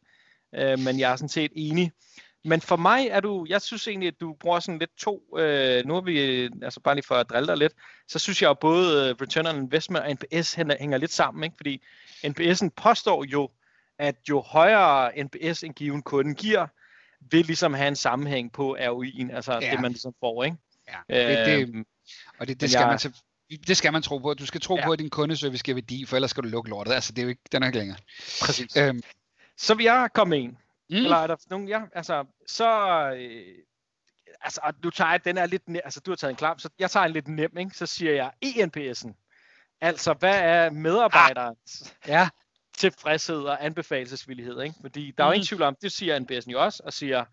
Øh, 0.54 0.78
men 0.78 0.98
jeg 0.98 1.12
er 1.12 1.16
sådan 1.16 1.28
set 1.28 1.52
enig. 1.54 1.92
Men 2.44 2.60
for 2.60 2.76
mig 2.76 3.06
er 3.06 3.20
du, 3.20 3.46
jeg 3.48 3.62
synes 3.62 3.88
egentlig, 3.88 4.06
at 4.06 4.20
du 4.20 4.34
bruger 4.40 4.60
sådan 4.60 4.78
lidt 4.78 4.96
to, 4.98 5.38
øh, 5.38 5.86
nu 5.86 5.96
er 5.96 6.00
vi, 6.00 6.44
altså 6.62 6.80
bare 6.80 6.94
lige 6.94 7.06
for 7.06 7.14
at 7.14 7.30
drille 7.30 7.46
dig 7.46 7.56
lidt, 7.56 7.72
så 8.08 8.18
synes 8.18 8.42
jeg 8.42 8.48
jo 8.48 8.54
både 8.54 9.08
øh, 9.08 9.16
Return 9.20 9.46
on 9.46 9.56
Investment 9.56 10.04
og 10.04 10.12
NPS 10.12 10.54
hænger, 10.54 10.76
hænger 10.80 10.98
lidt 10.98 11.12
sammen, 11.12 11.44
ikke? 11.44 11.56
fordi 11.56 11.82
NPS'en 12.26 12.68
påstår 12.76 13.24
jo, 13.24 13.50
at 13.98 14.16
jo 14.28 14.40
højere 14.40 15.24
NPS 15.24 15.62
en 15.62 15.72
given 15.72 16.02
kunde 16.02 16.34
giver, 16.34 16.66
vil 17.20 17.46
ligesom 17.46 17.74
have 17.74 17.88
en 17.88 17.96
sammenhæng 17.96 18.52
på 18.52 18.76
ROI'en, 18.76 19.34
altså 19.34 19.58
ja. 19.62 19.70
det 19.70 19.80
man 19.80 19.90
ligesom 19.90 20.14
får, 20.20 20.44
ikke? 20.44 20.56
Ja, 21.08 21.28
det, 21.28 21.46
det, 21.46 21.68
øhm, 21.68 21.86
og 22.38 22.48
det, 22.48 22.60
det 22.60 22.70
skal 22.70 22.80
jeg, 22.80 22.88
man 22.88 22.98
til, 22.98 23.14
det 23.66 23.76
skal 23.76 23.92
man 23.92 24.02
tro 24.02 24.18
på. 24.18 24.34
Du 24.34 24.46
skal 24.46 24.60
tro 24.60 24.76
ja. 24.76 24.84
på, 24.84 24.92
at 24.92 24.98
din 24.98 25.10
kundeservice 25.10 25.64
giver 25.64 25.74
værdi, 25.74 26.06
for 26.06 26.16
ellers 26.16 26.30
skal 26.30 26.42
du 26.42 26.48
lukke 26.48 26.70
lortet. 26.70 26.92
Altså, 26.92 27.12
det 27.12 27.18
er 27.18 27.22
jo 27.22 27.28
ikke, 27.28 27.42
den 27.52 27.62
er 27.62 27.66
ikke 27.66 27.78
længere. 27.78 27.98
Præcis. 28.42 28.76
Øhm, 28.76 29.02
så 29.56 29.74
vil 29.74 29.84
jeg 29.84 30.08
komme 30.14 30.40
ind 30.40 30.56
Mm. 30.92 30.96
Eller 30.96 31.16
er 31.16 31.26
der 31.26 31.36
nogen, 31.50 31.68
ja, 31.68 31.82
altså, 31.92 32.24
så, 32.46 32.70
øh, 33.16 33.58
altså, 34.40 34.60
du 34.82 34.90
tager, 34.90 35.18
den 35.18 35.38
er 35.38 35.46
lidt, 35.46 35.62
altså, 35.84 36.00
du 36.00 36.10
har 36.10 36.16
taget 36.16 36.30
en 36.30 36.36
klam, 36.36 36.58
så 36.58 36.68
jeg 36.78 36.90
tager 36.90 37.06
en 37.06 37.12
lidt 37.12 37.28
nem, 37.28 37.58
ikke? 37.58 37.76
Så 37.76 37.86
siger 37.86 38.12
jeg 38.12 38.32
ENPS'en. 38.44 39.12
Altså, 39.80 40.12
hvad 40.12 40.40
er 40.40 40.70
medarbejderens 40.70 41.94
ah. 42.02 42.08
ja. 42.08 42.28
tilfredshed 42.78 43.42
og 43.42 43.64
anbefalesvillighed, 43.64 44.60
ikke? 44.60 44.74
Fordi 44.80 45.10
der 45.10 45.24
er 45.24 45.28
jo 45.28 45.30
mm. 45.30 45.34
ingen 45.34 45.46
tvivl 45.46 45.62
om, 45.62 45.76
det 45.82 45.92
siger 45.92 46.20
NPS'en 46.20 46.50
jo 46.50 46.64
også, 46.64 46.82
og 46.86 46.92
siger, 46.92 47.24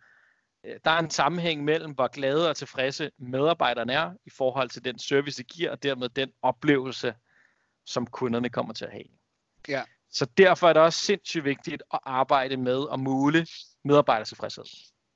øh, 0.66 0.80
der 0.86 0.92
er 0.92 1.00
en 1.00 1.10
sammenhæng 1.10 1.64
mellem, 1.64 1.92
hvor 1.92 2.08
glade 2.08 2.50
og 2.50 2.56
tilfredse 2.56 3.12
medarbejderne 3.18 3.94
er, 3.94 4.14
i 4.26 4.30
forhold 4.38 4.70
til 4.70 4.86
den 4.86 5.00
service, 5.00 5.38
de 5.38 5.44
giver, 5.44 5.72
og 5.72 5.84
dermed 5.84 6.10
den 6.10 6.32
oplevelse, 6.42 7.16
som 7.86 8.08
kunderne 8.08 8.50
kommer 8.50 8.74
til 8.74 8.86
at 8.86 8.92
have. 8.92 9.06
Ja. 9.68 9.84
Så 10.12 10.26
derfor 10.38 10.70
er 10.70 10.74
det 10.74 10.82
også 10.82 11.00
sindssygt 11.00 11.44
vigtigt 11.44 11.84
at 11.94 12.00
arbejde 12.06 12.58
med 12.58 12.86
at 12.94 13.00
måle 13.00 13.48
medarbejdertilfredshed. 13.86 14.64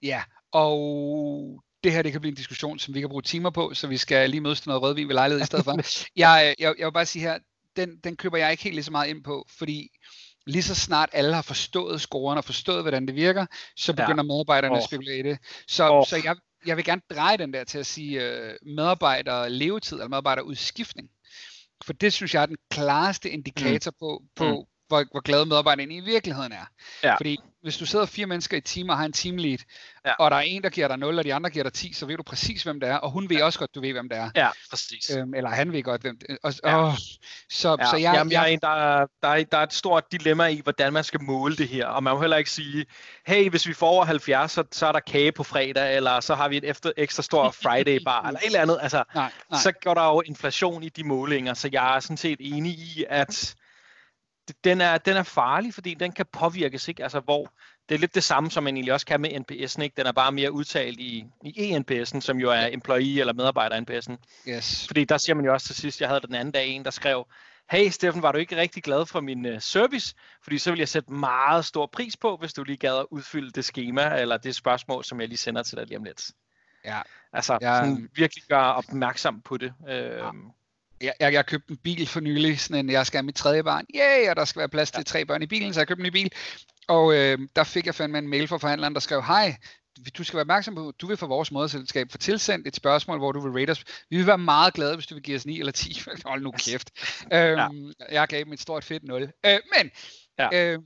Ja, 0.01 0.23
og 0.51 1.63
det 1.83 1.91
her 1.91 2.01
det 2.01 2.11
kan 2.11 2.21
blive 2.21 2.31
en 2.31 2.35
diskussion, 2.35 2.79
som 2.79 2.93
vi 2.93 2.99
kan 2.99 3.09
bruge 3.09 3.21
timer 3.21 3.49
på, 3.49 3.73
så 3.73 3.87
vi 3.87 3.97
skal 3.97 4.29
lige 4.29 4.41
mødes 4.41 4.61
til 4.61 4.69
noget 4.69 4.81
rødvin 4.81 5.07
ved 5.07 5.15
lejlighed 5.15 5.41
i 5.41 5.45
stedet 5.45 5.65
for. 5.65 5.77
jeg, 6.15 6.55
jeg, 6.59 6.73
jeg 6.77 6.85
vil 6.85 6.91
bare 6.91 7.05
sige 7.05 7.23
her, 7.23 7.37
den, 7.75 7.97
den 8.03 8.15
køber 8.17 8.37
jeg 8.37 8.51
ikke 8.51 8.63
helt 8.63 8.75
lige 8.75 8.83
så 8.83 8.91
meget 8.91 9.09
ind 9.09 9.23
på, 9.23 9.47
fordi 9.57 9.89
lige 10.47 10.63
så 10.63 10.75
snart 10.75 11.09
alle 11.13 11.35
har 11.35 11.41
forstået 11.41 12.01
scoren 12.01 12.37
og 12.37 12.43
forstået, 12.43 12.81
hvordan 12.81 13.07
det 13.07 13.15
virker, 13.15 13.45
så 13.75 13.93
begynder 13.93 14.23
ja. 14.23 14.27
medarbejderne 14.27 14.73
oh. 14.73 14.77
at 14.77 14.83
spekulere 14.83 15.17
i 15.17 15.23
det. 15.23 15.37
Så, 15.67 15.89
oh. 15.89 16.05
så 16.05 16.21
jeg, 16.23 16.35
jeg 16.65 16.77
vil 16.77 16.85
gerne 16.85 17.01
dreje 17.09 17.37
den 17.37 17.53
der 17.53 17.63
til 17.63 17.77
at 17.77 17.85
sige 17.85 18.19
uh, 18.19 18.75
medarbejder 18.75 19.47
levetid 19.47 19.97
eller 19.97 20.07
medarbejder 20.07 20.41
udskiftning. 20.41 21.09
For 21.85 21.93
det 21.93 22.13
synes 22.13 22.33
jeg 22.33 22.41
er 22.41 22.45
den 22.45 22.57
klareste 22.71 23.29
indikator 23.29 23.91
mm. 23.91 23.97
på, 23.99 24.23
på, 24.35 24.59
mm 24.59 24.72
hvor, 24.93 25.05
hvor 25.11 25.21
glade 25.21 25.45
medarbejderne 25.45 25.95
i 25.95 25.99
virkeligheden 25.99 26.51
er. 26.51 26.65
Ja. 27.03 27.15
Fordi 27.15 27.39
hvis 27.63 27.77
du 27.77 27.85
sidder 27.85 28.05
fire 28.05 28.25
mennesker 28.25 28.55
i 28.55 28.57
et 28.57 28.65
team 28.65 28.89
og 28.89 28.97
har 28.97 29.05
en 29.05 29.13
teamlead, 29.13 29.57
ja. 30.05 30.13
og 30.19 30.31
der 30.31 30.37
er 30.37 30.41
en, 30.41 30.63
der 30.63 30.69
giver 30.69 30.87
dig 30.87 30.97
0, 30.97 31.17
og 31.17 31.23
de 31.23 31.33
andre 31.33 31.49
giver 31.49 31.63
dig 31.63 31.73
10, 31.73 31.93
så 31.93 32.05
ved 32.05 32.17
du 32.17 32.23
præcis, 32.23 32.63
hvem 32.63 32.79
det 32.79 32.89
er, 32.89 32.95
og 32.95 33.11
hun 33.11 33.29
ved 33.29 33.37
ja. 33.37 33.45
også 33.45 33.59
godt, 33.59 33.75
du 33.75 33.81
ved, 33.81 33.91
hvem 33.91 34.09
det 34.09 34.17
er. 34.17 34.29
Ja, 34.35 34.49
præcis. 34.69 35.15
Øhm, 35.15 35.33
eller 35.33 35.49
han 35.49 35.73
ved 35.73 35.83
godt, 35.83 36.01
hvem 36.01 36.17
det 36.17 36.29
er. 36.29 36.35
Og, 36.43 36.53
ja. 36.63 36.87
åh, 36.87 36.93
så, 37.49 37.75
ja. 37.79 37.85
så 37.85 37.97
jeg, 37.97 38.13
Jamen, 38.13 38.31
jeg, 38.31 38.47
jeg, 38.51 38.61
der, 38.61 38.67
er, 38.67 39.05
der, 39.21 39.27
er, 39.27 39.43
der 39.43 39.57
er 39.57 39.63
et 39.63 39.73
stort 39.73 40.11
dilemma 40.11 40.45
i, 40.45 40.61
hvordan 40.63 40.93
man 40.93 41.03
skal 41.03 41.21
måle 41.21 41.55
det 41.55 41.67
her, 41.67 41.87
og 41.87 42.03
man 42.03 42.13
må 42.13 42.21
heller 42.21 42.37
ikke 42.37 42.51
sige, 42.51 42.85
hey, 43.27 43.49
hvis 43.49 43.67
vi 43.67 43.73
får 43.73 43.87
over 43.87 44.05
70, 44.05 44.51
så, 44.51 44.63
så 44.71 44.87
er 44.87 44.91
der 44.91 44.99
kage 44.99 45.31
på 45.31 45.43
fredag, 45.43 45.95
eller 45.95 46.19
så 46.19 46.35
har 46.35 46.49
vi 46.49 46.57
et 46.57 46.63
efter, 46.63 46.91
ekstra 46.97 47.23
stor 47.23 47.51
Friday 47.63 47.99
bar, 48.05 48.27
eller 48.27 48.39
et 48.39 48.45
eller 48.45 48.61
andet. 48.61 48.79
Altså, 48.81 49.03
nej, 49.15 49.31
nej. 49.51 49.59
Så 49.59 49.71
går 49.83 49.93
der 49.93 50.05
jo 50.05 50.21
inflation 50.21 50.83
i 50.83 50.89
de 50.89 51.03
målinger, 51.03 51.53
så 51.53 51.69
jeg 51.71 51.95
er 51.95 51.99
sådan 51.99 52.17
set 52.17 52.37
enig 52.39 52.71
i, 52.71 53.05
at 53.09 53.55
den 54.63 54.81
er, 54.81 54.97
den 54.97 55.17
er 55.17 55.23
farlig, 55.23 55.73
fordi 55.73 55.93
den 55.93 56.11
kan 56.11 56.25
påvirkes, 56.31 56.87
ikke? 56.87 57.03
Altså, 57.03 57.19
hvor 57.19 57.53
det 57.89 57.95
er 57.95 57.99
lidt 57.99 58.15
det 58.15 58.23
samme, 58.23 58.51
som 58.51 58.63
man 58.63 58.77
egentlig 58.77 58.93
også 58.93 59.05
kan 59.05 59.21
med 59.21 59.29
NPS'en, 59.29 59.81
ikke? 59.81 59.93
Den 59.97 60.05
er 60.05 60.11
bare 60.11 60.31
mere 60.31 60.51
udtalt 60.51 60.99
i, 60.99 61.25
i 61.43 61.75
ENPS'en, 61.75 62.19
som 62.19 62.37
jo 62.37 62.49
er 62.49 62.69
employee 62.71 63.19
eller 63.19 63.33
medarbejder 63.33 63.81
NPS'en. 63.81 64.15
Yes. 64.51 64.87
Fordi 64.87 65.05
der 65.05 65.17
siger 65.17 65.35
man 65.35 65.45
jo 65.45 65.53
også 65.53 65.67
til 65.67 65.75
sidst, 65.75 66.01
jeg 66.01 66.09
havde 66.09 66.21
den 66.21 66.35
anden 66.35 66.51
dag 66.51 66.67
en, 66.67 66.85
der 66.85 66.91
skrev, 66.91 67.27
hey 67.71 67.89
Steffen, 67.89 68.21
var 68.21 68.31
du 68.31 68.37
ikke 68.37 68.57
rigtig 68.57 68.83
glad 68.83 69.05
for 69.05 69.21
min 69.21 69.45
uh, 69.45 69.59
service? 69.59 70.15
Fordi 70.43 70.57
så 70.57 70.71
vil 70.71 70.79
jeg 70.79 70.89
sætte 70.89 71.13
meget 71.13 71.65
stor 71.65 71.85
pris 71.85 72.17
på, 72.17 72.37
hvis 72.37 72.53
du 72.53 72.63
lige 72.63 72.77
gad 72.77 72.97
at 72.97 73.05
udfylde 73.11 73.51
det 73.51 73.65
schema, 73.65 74.15
eller 74.21 74.37
det 74.37 74.55
spørgsmål, 74.55 75.03
som 75.03 75.19
jeg 75.19 75.27
lige 75.27 75.37
sender 75.37 75.63
til 75.63 75.77
dig 75.77 75.87
lige 75.87 75.97
om 75.97 76.03
lidt. 76.03 76.31
Ja. 76.85 77.01
Altså, 77.33 77.57
ja. 77.61 77.75
Sådan, 77.75 78.09
virkelig 78.15 78.43
gøre 78.49 78.75
opmærksom 78.75 79.41
på 79.41 79.57
det. 79.57 79.73
Øh, 79.87 79.95
ja 79.95 80.31
jeg, 81.03 81.13
jeg, 81.19 81.33
jeg 81.33 81.45
købte 81.45 81.71
en 81.71 81.77
bil 81.77 82.07
for 82.07 82.19
nylig, 82.19 82.59
sådan 82.59 82.85
en, 82.85 82.91
jeg 82.91 83.07
skal 83.07 83.17
have 83.17 83.25
mit 83.25 83.35
tredje 83.35 83.63
barn, 83.63 83.85
yeah, 83.95 84.29
og 84.29 84.35
der 84.35 84.45
skal 84.45 84.59
være 84.59 84.69
plads 84.69 84.91
til 84.91 85.05
tre 85.05 85.25
børn 85.25 85.41
i 85.41 85.45
bilen, 85.45 85.73
så 85.73 85.79
jeg 85.79 85.87
købte 85.87 86.01
en 86.01 86.05
ny 86.05 86.11
bil, 86.11 86.31
og 86.87 87.13
øh, 87.15 87.39
der 87.55 87.63
fik 87.63 87.85
jeg 87.85 87.95
fandme 87.95 88.17
en 88.17 88.27
mail 88.27 88.47
fra 88.47 88.57
forhandleren, 88.57 88.93
der 88.93 88.99
skrev, 88.99 89.23
hej, 89.23 89.55
du 90.17 90.23
skal 90.23 90.37
være 90.37 90.41
opmærksom 90.41 90.75
på, 90.75 90.93
du 91.01 91.07
vil 91.07 91.17
få 91.17 91.27
vores 91.27 91.51
moderselskab 91.51 92.11
få 92.11 92.17
tilsendt 92.17 92.67
et 92.67 92.75
spørgsmål, 92.75 93.17
hvor 93.17 93.31
du 93.31 93.39
vil 93.39 93.59
rate 93.59 93.71
os. 93.71 93.83
Vi 94.09 94.17
vil 94.17 94.27
være 94.27 94.37
meget 94.37 94.73
glade, 94.73 94.95
hvis 94.95 95.07
du 95.07 95.15
vil 95.15 95.23
give 95.23 95.35
os 95.35 95.45
9 95.45 95.59
eller 95.59 95.71
10. 95.71 96.01
Hold 96.25 96.41
nu 96.41 96.51
kæft. 96.51 96.91
ja. 97.31 97.65
øhm, 97.65 97.93
jeg 98.11 98.27
gav 98.27 98.43
dem 98.43 98.53
et 98.53 98.61
stort 98.61 98.83
fedt 98.83 99.03
0. 99.03 99.21
Øh, 99.45 99.59
men, 99.77 99.91
ja. 100.39 100.73
øh, 100.73 100.79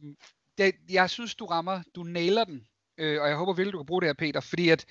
det, 0.58 0.76
jeg 0.90 1.10
synes, 1.10 1.36
du 1.36 1.46
rammer, 1.46 1.82
du 1.96 2.04
nailer 2.04 2.44
den, 2.44 2.68
øh, 2.98 3.22
og 3.22 3.28
jeg 3.28 3.38
håber 3.38 3.54
virkelig, 3.54 3.74
du 3.74 3.78
kan 3.78 3.86
bruge 3.86 4.02
det 4.02 4.08
her, 4.08 4.14
Peter, 4.14 4.40
fordi 4.40 4.70
at 4.70 4.86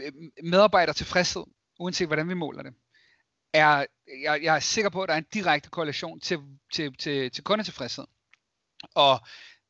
øh, 0.00 0.12
medarbejder 0.42 0.92
tilfredshed, 0.92 1.44
uanset 1.78 2.06
hvordan 2.06 2.28
vi 2.28 2.34
måler 2.34 2.62
det, 2.62 2.74
er, 3.54 3.86
jeg, 4.22 4.40
jeg 4.42 4.56
er 4.56 4.60
sikker 4.60 4.90
på, 4.90 5.02
at 5.02 5.08
der 5.08 5.14
er 5.14 5.18
en 5.18 5.26
direkte 5.34 5.70
korrelation 5.70 6.20
til, 6.20 6.38
til, 6.72 6.96
til, 6.96 7.30
til 7.30 7.44
kundetilfredshed. 7.44 8.04
Og 8.94 9.20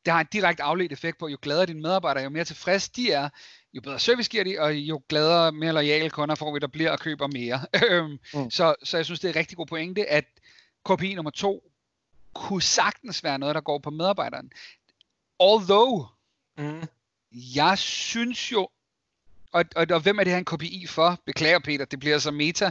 det 0.04 0.12
har 0.12 0.20
en 0.20 0.28
direkte 0.32 0.62
afledt 0.62 0.92
effekt 0.92 1.18
på, 1.18 1.28
jo 1.28 1.38
gladere 1.42 1.66
dine 1.66 1.80
medarbejdere, 1.80 2.24
jo 2.24 2.30
mere 2.30 2.44
tilfreds 2.44 2.88
de 2.88 3.12
er, 3.12 3.28
jo 3.74 3.80
bedre 3.80 3.98
service 3.98 4.30
giver 4.30 4.44
de, 4.44 4.58
og 4.58 4.74
jo 4.74 5.02
gladere, 5.08 5.52
mere 5.52 5.72
lojale 5.72 6.10
kunder 6.10 6.34
får 6.34 6.52
vi, 6.52 6.58
der 6.58 6.66
bliver 6.66 6.90
og 6.90 6.98
køber 6.98 7.26
mere. 7.26 7.66
Øhm, 7.90 8.18
mm. 8.34 8.50
så, 8.50 8.74
så 8.82 8.96
jeg 8.96 9.04
synes, 9.04 9.20
det 9.20 9.28
er 9.28 9.32
en 9.32 9.38
rigtig 9.38 9.56
god 9.56 9.66
pointe, 9.66 10.06
at 10.06 10.24
KPI 10.84 11.14
nummer 11.14 11.30
to 11.30 11.70
kunne 12.34 12.62
sagtens 12.62 13.24
være 13.24 13.38
noget, 13.38 13.54
der 13.54 13.60
går 13.60 13.78
på 13.78 13.90
medarbejderen. 13.90 14.52
Although, 15.40 16.06
mm. 16.58 16.82
jeg 17.32 17.78
synes 17.78 18.52
jo, 18.52 18.68
og, 19.52 19.64
og, 19.76 19.86
og 19.90 20.00
hvem 20.00 20.18
er 20.18 20.24
det 20.24 20.32
her 20.32 20.38
en 20.38 20.44
KPI 20.44 20.86
for? 20.86 21.18
Beklager 21.26 21.58
Peter, 21.58 21.84
det 21.84 22.00
bliver 22.00 22.18
så 22.18 22.30
meta. 22.30 22.70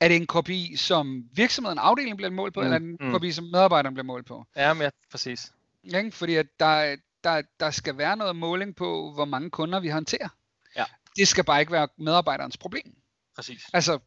Er 0.00 0.08
det 0.08 0.16
en 0.16 0.26
KPI, 0.26 0.76
som 0.76 1.24
virksomheden, 1.32 1.78
afdelingen 1.78 2.16
bliver 2.16 2.30
målt 2.30 2.54
på, 2.54 2.60
mm. 2.60 2.64
eller 2.64 2.74
er 2.74 2.78
det 2.78 2.88
en 2.88 2.96
mm. 3.00 3.18
KPI, 3.18 3.32
som 3.32 3.44
medarbejderen 3.44 3.94
bliver 3.94 4.04
målt 4.04 4.26
på? 4.26 4.46
Ja, 4.56 4.74
men 4.74 4.82
ja, 4.82 4.90
præcis. 5.10 5.52
Ikke? 5.84 6.10
Fordi 6.10 6.34
at 6.34 6.46
der, 6.60 6.96
der, 7.24 7.42
der 7.60 7.70
skal 7.70 7.98
være 7.98 8.16
noget 8.16 8.36
måling 8.36 8.76
på, 8.76 9.12
hvor 9.14 9.24
mange 9.24 9.50
kunder 9.50 9.80
vi 9.80 9.88
håndterer. 9.88 10.28
Ja. 10.76 10.84
Det 11.16 11.28
skal 11.28 11.44
bare 11.44 11.60
ikke 11.60 11.72
være 11.72 11.88
medarbejderens 11.98 12.56
problem. 12.56 12.96
Præcis. 13.36 13.62
Altså, 13.72 13.98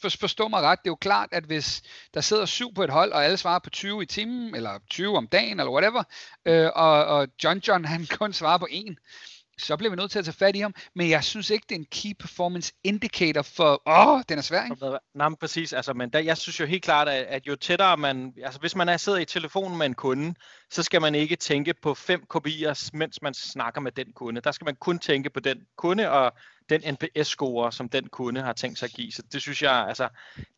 for, 0.00 0.08
forstå 0.20 0.48
mig 0.48 0.62
ret, 0.62 0.78
det 0.78 0.88
er 0.88 0.90
jo 0.90 0.96
klart, 0.96 1.28
at 1.32 1.44
hvis 1.44 1.82
der 2.14 2.20
sidder 2.20 2.46
syv 2.46 2.74
på 2.74 2.84
et 2.84 2.90
hold, 2.90 3.12
og 3.12 3.24
alle 3.24 3.36
svarer 3.36 3.58
på 3.58 3.70
20 3.70 4.02
i 4.02 4.06
timen, 4.06 4.54
eller 4.54 4.78
20 4.90 5.16
om 5.16 5.26
dagen, 5.26 5.60
eller 5.60 5.72
whatever, 5.72 6.02
øh, 6.44 6.70
og, 6.74 7.04
og 7.04 7.28
John 7.44 7.58
John 7.58 7.84
han 7.84 8.06
kun 8.18 8.32
svarer 8.32 8.58
på 8.58 8.66
en, 8.70 8.98
så 9.58 9.76
bliver 9.76 9.90
vi 9.90 9.96
nødt 9.96 10.10
til 10.10 10.18
at 10.18 10.24
tage 10.24 10.34
fat 10.34 10.56
i 10.56 10.58
ham. 10.58 10.74
Men 10.94 11.10
jeg 11.10 11.24
synes 11.24 11.50
ikke, 11.50 11.66
det 11.68 11.74
er 11.74 11.78
en 11.78 11.86
key 11.92 12.12
performance 12.18 12.72
indicator 12.84 13.42
for, 13.42 13.82
åh, 13.86 14.08
oh, 14.08 14.22
den 14.28 14.38
er 14.38 14.42
svær, 14.42 14.64
ikke? 14.64 14.98
Nej, 15.14 15.28
men 15.28 15.36
præcis. 15.36 15.72
Altså, 15.72 15.92
men 15.92 16.10
der, 16.10 16.18
jeg 16.18 16.36
synes 16.36 16.60
jo 16.60 16.66
helt 16.66 16.82
klart, 16.82 17.08
at, 17.08 17.26
at 17.26 17.46
jo 17.46 17.56
tættere 17.56 17.96
man, 17.96 18.34
altså 18.44 18.60
hvis 18.60 18.76
man 18.76 18.88
er 18.88 18.96
sidder 18.96 19.18
i 19.18 19.24
telefonen 19.24 19.78
med 19.78 19.86
en 19.86 19.94
kunde, 19.94 20.34
så 20.70 20.82
skal 20.82 21.00
man 21.00 21.14
ikke 21.14 21.36
tænke 21.36 21.74
på 21.82 21.94
fem 21.94 22.24
kopier, 22.28 22.90
mens 22.92 23.22
man 23.22 23.34
snakker 23.34 23.80
med 23.80 23.92
den 23.92 24.12
kunde. 24.12 24.40
Der 24.40 24.52
skal 24.52 24.64
man 24.64 24.76
kun 24.76 24.98
tænke 24.98 25.30
på 25.30 25.40
den 25.40 25.58
kunde, 25.76 26.10
og 26.10 26.32
den 26.68 26.94
NPS-score, 26.94 27.72
som 27.72 27.88
den 27.88 28.08
kunde 28.08 28.42
har 28.42 28.52
tænkt 28.52 28.78
sig 28.78 28.86
at 28.86 28.92
give. 28.92 29.12
Så 29.12 29.22
det 29.32 29.42
synes 29.42 29.62
jeg, 29.62 29.86
altså, 29.88 30.08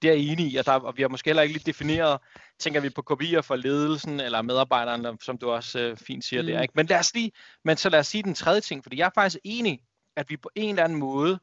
det 0.03 0.11
er 0.11 0.15
jeg 0.15 0.23
enig 0.23 0.53
i, 0.53 0.57
og, 0.57 0.67
der, 0.67 0.73
og 0.73 0.97
vi 0.97 1.03
har 1.03 1.09
måske 1.09 1.29
heller 1.29 1.43
ikke 1.43 1.55
lige 1.55 1.67
defineret, 1.67 2.21
tænker 2.59 2.81
vi 2.81 2.91
på 2.91 3.03
kopier 3.03 3.43
for 3.43 3.57
ledelsen 3.57 4.21
eller 4.21 4.43
medarbejderen, 4.43 5.19
som 5.21 5.39
du 5.39 5.51
også 5.51 5.79
øh, 5.79 5.97
fint 5.97 6.25
siger 6.25 6.43
mm. 6.43 6.49
der. 6.49 6.63
Ikke? 6.63 6.73
Men, 6.77 6.87
lad 6.87 6.99
os 6.99 7.15
lige, 7.15 7.33
men 7.65 7.77
så 7.77 7.89
lad 7.89 7.99
os 7.99 8.07
sige 8.07 8.23
den 8.23 8.35
tredje 8.35 8.61
ting, 8.61 8.83
fordi 8.83 8.99
jeg 8.99 9.07
er 9.07 9.11
faktisk 9.15 9.39
enig, 9.45 9.81
at 10.17 10.31
vi 10.31 10.37
på 10.37 10.51
en 10.55 10.71
eller 10.71 10.85
anden 10.85 10.99
måde, 10.99 11.39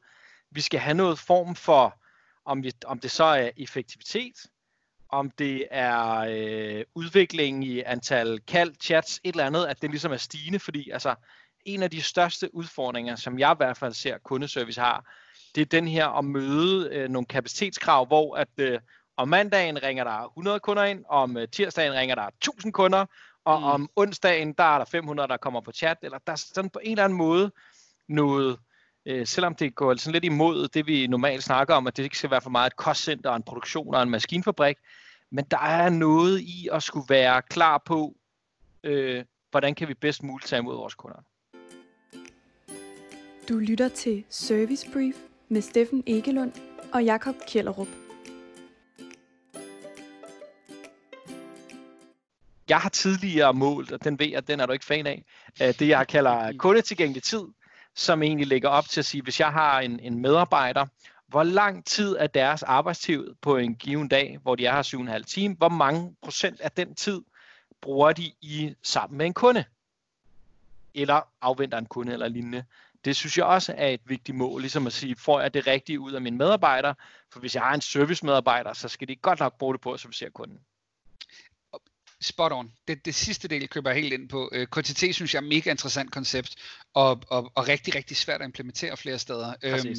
vi 0.50 0.60
skal 0.60 0.80
have 0.80 0.94
noget 0.94 1.18
form 1.18 1.54
for, 1.54 2.00
om, 2.44 2.62
vi, 2.62 2.72
om 2.84 2.98
det 2.98 3.10
så 3.10 3.24
er 3.24 3.50
effektivitet, 3.56 4.34
om 5.08 5.30
det 5.30 5.66
er 5.70 6.26
øh, 6.28 6.84
udvikling 6.94 7.64
i 7.64 7.82
antal 7.82 8.40
kald, 8.46 8.74
chats, 8.80 9.20
et 9.24 9.32
eller 9.32 9.46
andet, 9.46 9.66
at 9.66 9.82
det 9.82 9.90
ligesom 9.90 10.12
er 10.12 10.16
stigende, 10.16 10.58
fordi 10.58 10.90
altså, 10.90 11.14
en 11.64 11.82
af 11.82 11.90
de 11.90 12.02
største 12.02 12.54
udfordringer, 12.54 13.16
som 13.16 13.38
jeg 13.38 13.52
i 13.52 13.56
hvert 13.56 13.76
fald 13.76 13.92
ser 13.92 14.18
kundeservice 14.18 14.80
har, 14.80 15.04
det 15.54 15.60
er 15.60 15.64
den 15.64 15.88
her 15.88 16.06
at 16.06 16.24
møde 16.24 16.88
øh, 16.92 17.08
nogle 17.08 17.26
kapacitetskrav, 17.26 18.06
hvor 18.06 18.36
at 18.36 18.48
øh, 18.58 18.80
om 19.16 19.28
mandagen 19.28 19.82
ringer 19.82 20.04
der 20.04 20.26
100 20.26 20.60
kunder 20.60 20.84
ind, 20.84 21.04
om 21.08 21.36
øh, 21.36 21.48
tirsdagen 21.48 21.92
ringer 21.92 22.14
der 22.14 22.26
1000 22.26 22.72
kunder, 22.72 23.06
og 23.44 23.58
mm. 23.58 23.64
om 23.64 23.90
onsdagen 23.96 24.52
der 24.52 24.64
er 24.64 24.78
der 24.78 24.84
500, 24.84 25.28
der 25.28 25.36
kommer 25.36 25.60
på 25.60 25.72
chat, 25.72 25.98
eller 26.02 26.18
der 26.26 26.32
er 26.32 26.36
sådan 26.36 26.70
på 26.70 26.80
en 26.82 26.90
eller 26.90 27.04
anden 27.04 27.18
måde 27.18 27.52
noget, 28.08 28.58
øh, 29.06 29.26
selvom 29.26 29.54
det 29.54 29.74
går 29.74 29.94
sådan 29.94 30.12
lidt 30.12 30.24
imod 30.24 30.68
det, 30.68 30.86
vi 30.86 31.06
normalt 31.06 31.44
snakker 31.44 31.74
om, 31.74 31.86
at 31.86 31.96
det 31.96 32.04
ikke 32.04 32.18
skal 32.18 32.30
være 32.30 32.40
for 32.40 32.50
meget 32.50 32.70
et 32.70 32.76
kostcenter, 32.76 33.34
en 33.34 33.42
produktion 33.42 33.94
og 33.94 34.02
en 34.02 34.10
maskinfabrik, 34.10 34.76
men 35.30 35.44
der 35.44 35.58
er 35.58 35.90
noget 35.90 36.40
i 36.40 36.68
at 36.72 36.82
skulle 36.82 37.06
være 37.08 37.42
klar 37.42 37.78
på, 37.78 38.16
øh, 38.84 39.24
hvordan 39.50 39.74
kan 39.74 39.88
vi 39.88 39.94
bedst 39.94 40.22
muligt 40.22 40.48
tage 40.48 40.60
imod 40.60 40.76
vores 40.76 40.94
kunder. 40.94 41.18
Du 43.48 43.58
lytter 43.58 43.88
til 43.88 44.24
Service 44.30 44.90
Brief 44.92 45.14
med 45.48 45.62
Steffen 45.62 46.02
Egelund 46.06 46.52
og 46.92 47.04
Jakob 47.04 47.34
Kjellerup. 47.48 47.88
Jeg 52.68 52.78
har 52.78 52.88
tidligere 52.88 53.54
målt, 53.54 53.92
og 53.92 54.04
den 54.04 54.18
ved 54.18 54.26
jeg, 54.26 54.48
den 54.48 54.60
er 54.60 54.66
du 54.66 54.72
ikke 54.72 54.84
fan 54.84 55.06
af, 55.06 55.24
øh, 55.62 55.68
det 55.78 55.88
jeg 55.88 56.08
kalder 56.08 56.52
kundetilgængelig 56.58 57.22
tid, 57.22 57.42
som 57.94 58.22
egentlig 58.22 58.46
lægger 58.46 58.68
op 58.68 58.84
til 58.88 59.00
at 59.00 59.04
sige, 59.04 59.22
hvis 59.22 59.40
jeg 59.40 59.52
har 59.52 59.80
en, 59.80 60.00
en 60.00 60.22
medarbejder, 60.22 60.86
hvor 61.26 61.42
lang 61.42 61.84
tid 61.84 62.16
er 62.18 62.26
deres 62.26 62.62
arbejdstid 62.62 63.34
på 63.42 63.56
en 63.56 63.74
given 63.74 64.08
dag, 64.08 64.38
hvor 64.42 64.54
de 64.54 64.66
er 64.66 64.74
her 64.74 65.18
7,5 65.18 65.24
timer, 65.24 65.54
hvor 65.56 65.68
mange 65.68 66.16
procent 66.22 66.60
af 66.60 66.72
den 66.72 66.94
tid 66.94 67.22
bruger 67.80 68.12
de 68.12 68.32
i 68.40 68.74
sammen 68.82 69.18
med 69.18 69.26
en 69.26 69.34
kunde? 69.34 69.64
Eller 70.94 71.20
afventer 71.40 71.78
en 71.78 71.86
kunde 71.86 72.12
eller 72.12 72.28
lignende. 72.28 72.64
Det 73.04 73.16
synes 73.16 73.38
jeg 73.38 73.44
også 73.46 73.74
er 73.76 73.88
et 73.88 74.00
vigtigt 74.04 74.36
mål, 74.36 74.60
ligesom 74.60 74.86
at 74.86 74.92
sige, 74.92 75.16
får 75.16 75.40
jeg 75.40 75.54
det 75.54 75.66
rigtige 75.66 76.00
ud 76.00 76.12
af 76.12 76.20
mine 76.20 76.36
medarbejdere? 76.36 76.94
For 77.32 77.40
hvis 77.40 77.54
jeg 77.54 77.62
har 77.62 77.74
en 77.74 77.80
servicemedarbejder, 77.80 78.72
så 78.72 78.88
skal 78.88 79.08
de 79.08 79.16
godt 79.16 79.40
nok 79.40 79.58
bruge 79.58 79.74
det 79.74 79.80
på 79.80 79.92
at 79.92 80.00
servicere 80.00 80.30
kunden. 80.30 80.58
Spot 82.20 82.52
on. 82.52 82.72
Det, 82.88 83.04
det 83.04 83.14
sidste 83.14 83.48
del 83.48 83.68
køber 83.68 83.90
jeg 83.90 84.02
helt 84.02 84.12
ind 84.12 84.28
på. 84.28 84.50
Øh, 84.52 84.66
KTT 84.66 85.14
synes 85.14 85.34
jeg 85.34 85.40
er 85.40 85.46
mega 85.46 85.70
interessant 85.70 86.12
koncept, 86.12 86.56
og, 86.94 87.22
og, 87.28 87.52
og 87.54 87.68
rigtig, 87.68 87.94
rigtig 87.94 88.16
svært 88.16 88.40
at 88.40 88.44
implementere 88.44 88.96
flere 88.96 89.18
steder. 89.18 89.54
Øhm, 89.62 89.94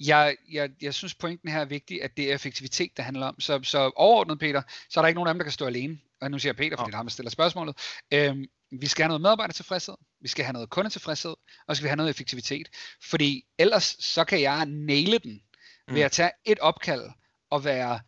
jeg, 0.00 0.36
jeg, 0.52 0.70
jeg 0.82 0.94
synes 0.94 1.14
pointen 1.14 1.48
her 1.48 1.60
er 1.60 1.64
vigtig, 1.64 2.02
at 2.02 2.16
det 2.16 2.30
er 2.30 2.34
effektivitet, 2.34 2.96
det 2.96 3.04
handler 3.04 3.26
om. 3.26 3.40
Så, 3.40 3.60
så 3.62 3.92
overordnet, 3.96 4.38
Peter, 4.38 4.62
så 4.88 5.00
er 5.00 5.02
der 5.02 5.08
ikke 5.08 5.16
nogen 5.16 5.28
af 5.28 5.34
dem, 5.34 5.38
der 5.38 5.44
kan 5.44 5.52
stå 5.52 5.66
alene. 5.66 5.98
Og 6.20 6.30
nu 6.30 6.38
siger 6.38 6.50
jeg 6.50 6.56
Peter, 6.56 6.76
fordi 6.76 6.82
oh. 6.82 6.86
det 6.86 6.94
er 6.94 6.96
ham, 6.96 7.06
der 7.06 7.10
stiller 7.10 7.30
spørgsmålet. 7.30 7.76
Øhm, 8.12 8.44
vi 8.70 8.86
skal 8.86 9.02
have 9.02 9.08
noget 9.08 9.22
medarbejdertilfredshed, 9.22 9.94
vi 10.22 10.28
skal 10.28 10.44
have 10.44 10.52
noget 10.52 10.70
kundetilfredshed, 10.70 11.34
og 11.66 11.68
så 11.68 11.74
skal 11.74 11.84
vi 11.84 11.88
have 11.88 11.96
noget 11.96 12.10
effektivitet. 12.10 12.68
Fordi 13.02 13.44
ellers 13.58 13.96
så 14.00 14.24
kan 14.24 14.40
jeg 14.40 14.66
næle 14.66 15.18
den 15.18 15.42
ved 15.88 15.96
mm. 15.96 16.02
at 16.02 16.12
tage 16.12 16.30
et 16.44 16.58
opkald 16.58 17.10
og 17.50 17.64
være 17.64 18.00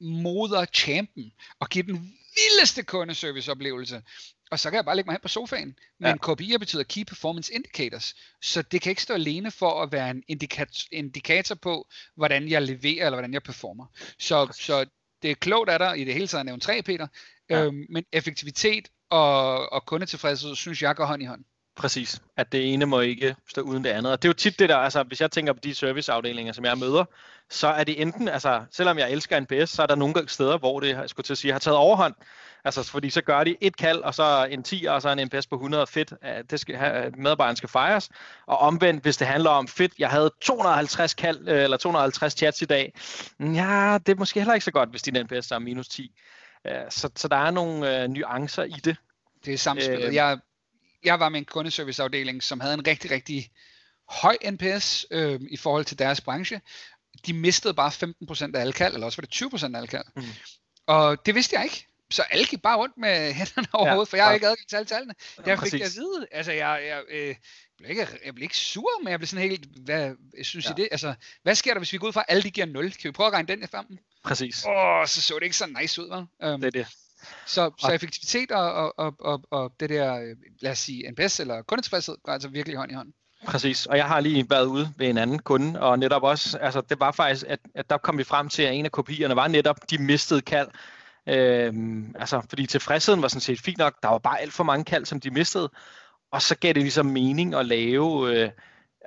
moder 0.00 0.64
champion 0.64 1.32
og 1.58 1.68
give 1.68 1.84
den 1.84 2.18
vildeste 2.34 2.82
kundeserviceoplevelse. 2.82 4.02
Og 4.50 4.58
så 4.58 4.70
kan 4.70 4.76
jeg 4.76 4.84
bare 4.84 4.96
lægge 4.96 5.08
mig 5.08 5.14
hen 5.14 5.20
på 5.22 5.28
sofaen. 5.28 5.78
Men 5.98 6.18
ja. 6.26 6.32
KPI'er 6.32 6.58
betyder 6.58 6.82
Key 6.82 7.04
Performance 7.04 7.54
Indicators. 7.54 8.14
Så 8.42 8.62
det 8.62 8.82
kan 8.82 8.90
ikke 8.90 9.02
stå 9.02 9.14
alene 9.14 9.50
for 9.50 9.82
at 9.82 9.92
være 9.92 10.10
en 10.10 10.22
indikator, 10.28 10.88
indikator 10.92 11.54
på, 11.54 11.88
hvordan 12.14 12.48
jeg 12.48 12.62
leverer, 12.62 13.06
eller 13.06 13.16
hvordan 13.16 13.32
jeg 13.32 13.42
performer. 13.42 13.86
Så, 14.18 14.48
så 14.60 14.86
det 15.22 15.30
er 15.30 15.34
klogt 15.34 15.70
af 15.70 15.78
dig 15.78 15.98
i 15.98 16.04
det 16.04 16.14
hele 16.14 16.26
taget 16.26 16.40
at 16.40 16.46
nævne 16.46 16.60
tre, 16.60 16.82
Peter. 16.82 17.06
Ja. 17.50 17.64
Øhm, 17.64 17.86
men 17.90 18.04
effektivitet 18.12 18.88
og, 19.10 19.72
og 19.72 19.86
kundetilfredshed, 19.86 20.56
synes 20.56 20.82
jeg 20.82 20.96
går 20.96 21.04
hånd 21.04 21.22
i 21.22 21.26
hånd. 21.26 21.44
Præcis, 21.78 22.22
at 22.36 22.52
det 22.52 22.72
ene 22.72 22.86
må 22.86 23.00
ikke 23.00 23.36
stå 23.48 23.60
uden 23.60 23.84
det 23.84 23.90
andet. 23.90 24.12
Og 24.12 24.22
det 24.22 24.28
er 24.28 24.30
jo 24.30 24.34
tit 24.34 24.58
det 24.58 24.68
der, 24.68 24.76
altså 24.76 25.02
hvis 25.02 25.20
jeg 25.20 25.30
tænker 25.30 25.52
på 25.52 25.60
de 25.62 25.74
serviceafdelinger, 25.74 26.52
som 26.52 26.64
jeg 26.64 26.78
møder, 26.78 27.04
så 27.50 27.68
er 27.68 27.84
det 27.84 28.02
enten, 28.02 28.28
altså 28.28 28.64
selvom 28.70 28.98
jeg 28.98 29.10
elsker 29.10 29.40
NPS, 29.40 29.70
så 29.70 29.82
er 29.82 29.86
der 29.86 29.94
nogle 29.94 30.28
steder, 30.28 30.58
hvor 30.58 30.80
det, 30.80 30.88
jeg 30.88 31.08
skulle 31.08 31.24
til 31.24 31.34
at 31.34 31.38
sige, 31.38 31.52
har 31.52 31.58
taget 31.58 31.76
overhånd. 31.76 32.14
Altså 32.64 32.82
fordi 32.82 33.10
så 33.10 33.22
gør 33.22 33.44
de 33.44 33.56
et 33.60 33.76
kald, 33.76 33.98
og 33.98 34.14
så 34.14 34.48
en 34.50 34.62
10, 34.62 34.84
og 34.84 35.02
så 35.02 35.08
en 35.08 35.26
NPS 35.26 35.46
på 35.46 35.54
100 35.54 35.86
fedt. 35.86 36.12
Det 36.50 36.60
skal 36.60 36.76
medarbejderen 37.16 37.56
skal 37.56 37.68
fejres. 37.68 38.10
Og 38.46 38.58
omvendt, 38.58 39.02
hvis 39.02 39.16
det 39.16 39.26
handler 39.26 39.50
om 39.50 39.68
fedt, 39.68 39.92
jeg 39.98 40.10
havde 40.10 40.30
250 40.40 41.14
kald, 41.14 41.48
øh, 41.48 41.62
eller 41.62 41.76
250 41.76 42.32
chats 42.32 42.62
i 42.62 42.64
dag. 42.64 42.92
Ja, 43.40 43.98
det 44.06 44.12
er 44.12 44.16
måske 44.18 44.40
heller 44.40 44.54
ikke 44.54 44.64
så 44.64 44.70
godt, 44.70 44.90
hvis 44.90 45.02
din 45.02 45.14
NPS 45.14 45.50
er 45.50 45.58
minus 45.58 45.88
10. 45.88 46.10
Øh, 46.66 46.72
så, 46.90 47.10
så 47.16 47.28
der 47.28 47.36
er 47.36 47.50
nogle 47.50 48.02
øh, 48.02 48.08
nuancer 48.08 48.62
i 48.62 48.80
det. 48.84 48.96
Det 49.44 49.54
er 49.54 49.58
samspillet. 49.58 50.08
Øh, 50.08 50.14
jeg, 50.14 50.38
jeg 51.08 51.20
var 51.20 51.28
med 51.28 51.38
en 51.38 51.44
kundeserviceafdeling, 51.44 52.42
som 52.42 52.60
havde 52.60 52.74
en 52.74 52.86
rigtig, 52.86 53.10
rigtig 53.10 53.50
høj 54.08 54.36
NPS 54.50 55.06
øh, 55.10 55.40
i 55.50 55.56
forhold 55.56 55.84
til 55.84 55.98
deres 55.98 56.20
branche. 56.20 56.60
De 57.26 57.32
mistede 57.32 57.74
bare 57.74 57.90
15% 58.50 58.56
af 58.56 58.60
alle 58.60 58.72
kald, 58.72 58.94
eller 58.94 59.06
også 59.06 59.22
var 59.22 59.26
det 59.26 59.64
20% 59.64 59.74
af 59.74 59.76
alle 59.76 59.88
kald. 59.88 60.04
Mm. 60.16 60.22
Og 60.86 61.26
det 61.26 61.34
vidste 61.34 61.56
jeg 61.56 61.64
ikke. 61.64 61.86
Så 62.10 62.22
alle 62.22 62.46
gik 62.46 62.62
bare 62.62 62.76
rundt 62.76 62.96
med 62.96 63.32
hænderne 63.38 63.68
over 63.72 63.86
ja, 63.86 63.92
hovedet, 63.92 64.08
for 64.08 64.16
jeg 64.16 64.26
har 64.26 64.32
ikke 64.32 64.46
adgang 64.46 64.68
til 64.68 64.76
alle 64.76 64.86
tallene. 64.86 65.14
Der 65.44 65.56
fik 65.56 65.72
jeg 65.72 65.82
at 65.82 65.92
vide. 65.96 66.26
Altså, 66.32 66.52
jeg, 66.52 66.82
jeg, 66.86 67.02
øh, 67.10 67.34
blev 67.78 67.90
ikke, 67.90 68.06
jeg 68.24 68.34
blev 68.34 68.42
ikke 68.42 68.56
sur, 68.56 69.02
men 69.02 69.10
jeg 69.10 69.18
blev 69.18 69.26
sådan 69.26 69.50
helt, 69.50 69.66
hvad 69.84 70.14
synes 70.42 70.66
ja. 70.66 70.70
I 70.70 70.74
det? 70.76 70.88
Altså, 70.90 71.14
hvad 71.42 71.54
sker 71.54 71.74
der, 71.74 71.80
hvis 71.80 71.92
vi 71.92 71.98
går 71.98 72.06
ud 72.06 72.12
fra, 72.12 72.20
at 72.20 72.26
alle 72.28 72.42
de 72.42 72.50
giver 72.50 72.66
0? 72.66 72.92
Kan 72.92 73.08
vi 73.08 73.12
prøve 73.12 73.26
at 73.26 73.32
regne 73.32 73.48
den 73.48 73.68
sammen? 73.68 73.98
Præcis. 74.24 74.64
Åh, 74.64 75.06
så 75.06 75.20
så 75.20 75.34
det 75.34 75.42
ikke 75.42 75.56
så 75.56 75.66
nice 75.80 76.02
ud, 76.02 76.08
vel? 76.08 76.52
Um, 76.52 76.60
det 76.60 76.66
er 76.66 76.70
det. 76.70 76.86
Så, 77.46 77.70
så 77.78 77.92
effektivitet 77.92 78.50
og, 78.50 78.98
og, 78.98 79.14
og, 79.20 79.42
og 79.50 79.72
det 79.80 79.90
der, 79.90 80.20
øh, 80.20 80.36
lad 80.60 80.72
os 80.72 80.78
sige, 80.78 81.10
NPS 81.10 81.40
eller 81.40 81.62
kundetilfredshed, 81.62 82.16
går 82.24 82.32
altså 82.32 82.48
virkelig 82.48 82.76
hånd 82.76 82.90
i 82.90 82.94
hånd. 82.94 83.12
Præcis, 83.46 83.86
og 83.86 83.96
jeg 83.96 84.06
har 84.06 84.20
lige 84.20 84.50
været 84.50 84.66
ude 84.66 84.92
ved 84.96 85.08
en 85.08 85.18
anden 85.18 85.38
kunde, 85.38 85.80
og 85.80 85.98
netop 85.98 86.22
også, 86.22 86.58
altså 86.58 86.80
det 86.80 87.00
var 87.00 87.12
faktisk, 87.12 87.44
at, 87.48 87.60
at 87.74 87.90
der 87.90 87.98
kom 87.98 88.18
vi 88.18 88.24
frem 88.24 88.48
til, 88.48 88.62
at 88.62 88.74
en 88.74 88.84
af 88.84 88.92
kopierne 88.92 89.36
var 89.36 89.48
netop 89.48 89.90
de 89.90 89.98
mistede 89.98 90.40
kald. 90.40 90.68
Øhm, 91.28 92.14
altså, 92.18 92.42
fordi 92.48 92.66
tilfredsheden 92.66 93.22
var 93.22 93.28
sådan 93.28 93.40
set 93.40 93.60
fint 93.60 93.78
nok, 93.78 93.94
der 94.02 94.08
var 94.08 94.18
bare 94.18 94.40
alt 94.40 94.52
for 94.52 94.64
mange 94.64 94.84
kald, 94.84 95.04
som 95.04 95.20
de 95.20 95.30
mistede, 95.30 95.70
og 96.32 96.42
så 96.42 96.56
gav 96.56 96.72
det 96.72 96.82
ligesom 96.82 97.06
mening 97.06 97.54
at 97.54 97.66
lave 97.66 98.34
øh, 98.34 98.50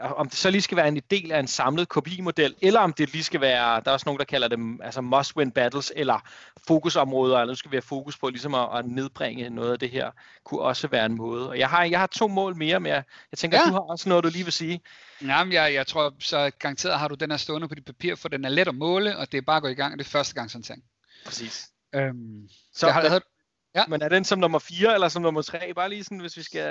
om 0.01 0.29
det 0.29 0.37
så 0.37 0.49
lige 0.49 0.61
skal 0.61 0.77
være 0.77 0.87
en 0.87 1.01
del 1.11 1.31
af 1.31 1.39
en 1.39 1.47
samlet 1.47 1.89
KPI-model, 1.89 2.55
eller 2.61 2.79
om 2.79 2.93
det 2.93 3.11
lige 3.11 3.23
skal 3.23 3.41
være, 3.41 3.81
der 3.85 3.89
er 3.89 3.93
også 3.93 4.03
nogen, 4.05 4.19
der 4.19 4.25
kalder 4.25 4.47
dem 4.47 4.81
altså 4.83 5.01
must-win 5.01 5.51
battles, 5.51 5.93
eller 5.95 6.19
fokusområder, 6.67 7.39
eller 7.39 7.51
nu 7.51 7.55
skal 7.55 7.71
vi 7.71 7.75
have 7.75 7.81
fokus 7.81 8.17
på 8.17 8.29
ligesom 8.29 8.55
at, 8.55 8.67
at 8.73 8.85
nedbringe 8.85 9.49
noget 9.49 9.71
af 9.71 9.79
det 9.79 9.89
her, 9.89 10.11
kunne 10.43 10.61
også 10.61 10.87
være 10.87 11.05
en 11.05 11.15
måde. 11.15 11.49
Og 11.49 11.59
jeg 11.59 11.69
har, 11.69 11.83
jeg 11.83 11.99
har 11.99 12.07
to 12.07 12.27
mål 12.27 12.55
mere, 12.55 12.79
men 12.79 12.91
jeg, 12.91 13.03
jeg 13.31 13.37
tænker, 13.37 13.57
ja. 13.57 13.67
du 13.67 13.71
har 13.71 13.79
også 13.79 14.09
noget, 14.09 14.23
du 14.23 14.29
lige 14.29 14.43
vil 14.43 14.53
sige. 14.53 14.81
Jamen, 15.21 15.53
jeg, 15.53 15.73
jeg 15.73 15.87
tror, 15.87 16.13
så 16.19 16.51
garanteret 16.59 16.99
har 16.99 17.07
du 17.07 17.15
den 17.15 17.31
her 17.31 17.37
stående 17.37 17.67
på 17.67 17.75
dit 17.75 17.85
papir, 17.85 18.15
for 18.15 18.29
den 18.29 18.45
er 18.45 18.49
let 18.49 18.67
at 18.67 18.75
måle, 18.75 19.17
og 19.17 19.31
det 19.31 19.37
er 19.37 19.41
bare 19.41 19.57
at 19.57 19.63
gå 19.63 19.69
i 19.69 19.73
gang, 19.73 19.99
det 19.99 20.05
er 20.05 20.09
første 20.09 20.33
gang 20.33 20.51
sådan 20.51 20.63
ting. 20.63 20.83
Præcis. 21.25 21.67
Øhm, 21.95 22.49
så 22.73 22.87
jeg 22.87 22.93
har, 22.93 23.01
jeg, 23.01 23.21
Ja. 23.75 23.85
Men 23.87 24.01
er 24.01 24.09
den 24.09 24.25
som 24.25 24.39
nummer 24.39 24.59
4 24.59 24.93
eller 24.93 25.09
som 25.09 25.21
nummer 25.21 25.41
3? 25.41 25.73
Bare 25.75 25.89
lige 25.89 26.03
sådan, 26.03 26.19
hvis 26.19 26.37
vi 26.37 26.43
skal... 26.43 26.61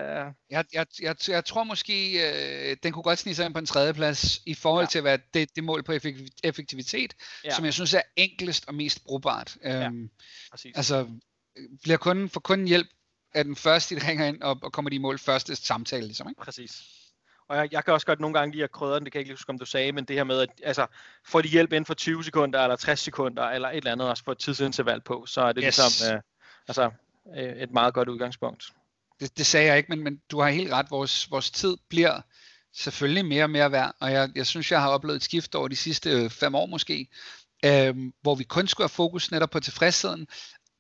Jeg, 0.51 0.65
jeg, 0.73 0.87
jeg, 1.03 1.17
jeg 1.29 1.45
tror 1.45 1.65
måske, 1.65 2.13
øh, 2.13 2.77
den 2.83 2.93
kunne 2.93 3.03
godt 3.03 3.19
snige 3.19 3.35
sig 3.35 3.47
ind 3.47 3.55
på 3.55 3.59
en 3.59 3.67
tredje 3.67 3.95
plads 3.95 4.41
i 4.47 4.55
forhold 4.55 4.85
ja. 4.85 4.89
til 4.89 4.99
at 4.99 5.05
være 5.05 5.19
det, 5.35 5.57
det 5.57 5.65
mål 5.65 5.83
på 5.83 5.93
effektivitet, 6.45 7.15
ja. 7.45 7.55
som 7.55 7.65
jeg 7.65 7.75
synes 7.75 7.95
er 7.95 8.03
enklest 8.17 8.69
og 8.69 8.75
mest 8.75 9.05
brugbart. 9.05 9.57
Ja. 9.65 9.85
Øhm, 9.85 10.11
Præcis. 10.51 10.77
Altså, 10.77 11.09
bliver 11.83 11.99
kunden, 11.99 12.29
for 12.29 12.41
kunden 12.41 12.69
hjælp 12.69 12.89
af 13.35 13.45
den 13.45 13.57
første, 13.57 13.95
de 13.95 14.09
ringer 14.09 14.27
ind, 14.27 14.43
og, 14.43 14.59
og 14.63 14.73
kommer 14.73 14.89
de 14.89 14.97
i 14.97 14.99
mål 14.99 15.19
første 15.19 15.57
samtale, 15.57 16.07
ligesom, 16.07 16.29
ikke? 16.29 16.41
Præcis. 16.41 16.83
Og 17.49 17.57
jeg, 17.57 17.73
jeg 17.73 17.85
kan 17.85 17.95
også 17.95 18.07
godt 18.07 18.21
nogle 18.21 18.39
gange 18.39 18.53
lide 18.53 18.65
at 18.65 18.73
krydre 18.73 18.97
den, 18.97 19.05
det 19.05 19.13
kan 19.13 19.19
jeg 19.19 19.27
ikke 19.27 19.33
huske, 19.33 19.51
om 19.51 19.59
du 19.59 19.65
sagde, 19.65 19.93
men 19.93 20.05
det 20.05 20.17
her 20.17 20.25
med, 20.25 20.41
at 20.41 20.49
altså, 20.63 20.87
får 21.27 21.41
de 21.41 21.49
hjælp 21.49 21.73
inden 21.73 21.87
for 21.87 21.95
20 21.95 22.25
sekunder, 22.25 22.61
eller 22.63 22.77
60 22.77 23.01
sekunder, 23.01 23.43
eller 23.43 23.69
et 23.69 23.77
eller 23.77 23.93
andet, 23.93 24.09
også 24.09 24.25
få 24.25 24.33
et 24.33 24.39
tidsinterval 24.39 25.01
på, 25.01 25.27
så 25.27 25.41
er 25.41 25.53
det 25.53 25.65
yes. 25.67 25.79
ligesom, 25.79 26.15
øh, 26.15 26.21
Altså 26.71 26.91
øh, 27.37 27.63
et 27.63 27.71
meget 27.71 27.95
godt 27.95 28.09
udgangspunkt. 28.09 28.65
Det, 29.21 29.39
det 29.39 29.47
sagde 29.47 29.67
jeg 29.67 29.77
ikke, 29.77 29.89
men, 29.89 30.05
men 30.05 30.21
du 30.31 30.41
har 30.41 30.51
helt 30.51 30.73
ret. 30.73 30.91
Vores, 30.91 31.31
vores 31.31 31.51
tid 31.51 31.77
bliver 31.89 32.21
selvfølgelig 32.73 33.25
mere 33.25 33.45
og 33.45 33.51
mere 33.51 33.73
værd, 33.73 33.95
og 34.01 34.13
jeg, 34.13 34.31
jeg 34.35 34.47
synes, 34.47 34.73
jeg 34.73 34.81
har 34.81 34.89
oplevet 34.89 35.17
et 35.17 35.23
skift 35.23 35.55
over 35.55 35.69
de 35.69 35.77
sidste 35.77 36.11
øh, 36.11 36.31
fem 36.31 36.55
år 36.55 36.67
måske, 36.67 37.09
øh, 37.65 37.97
hvor 38.23 38.35
vi 38.35 38.45
kun 38.45 38.67
skulle 38.67 38.85
have 38.85 38.89
fokus 38.89 39.31
netop 39.31 39.51
på 39.51 39.61
tilfredsheden, 39.61 40.27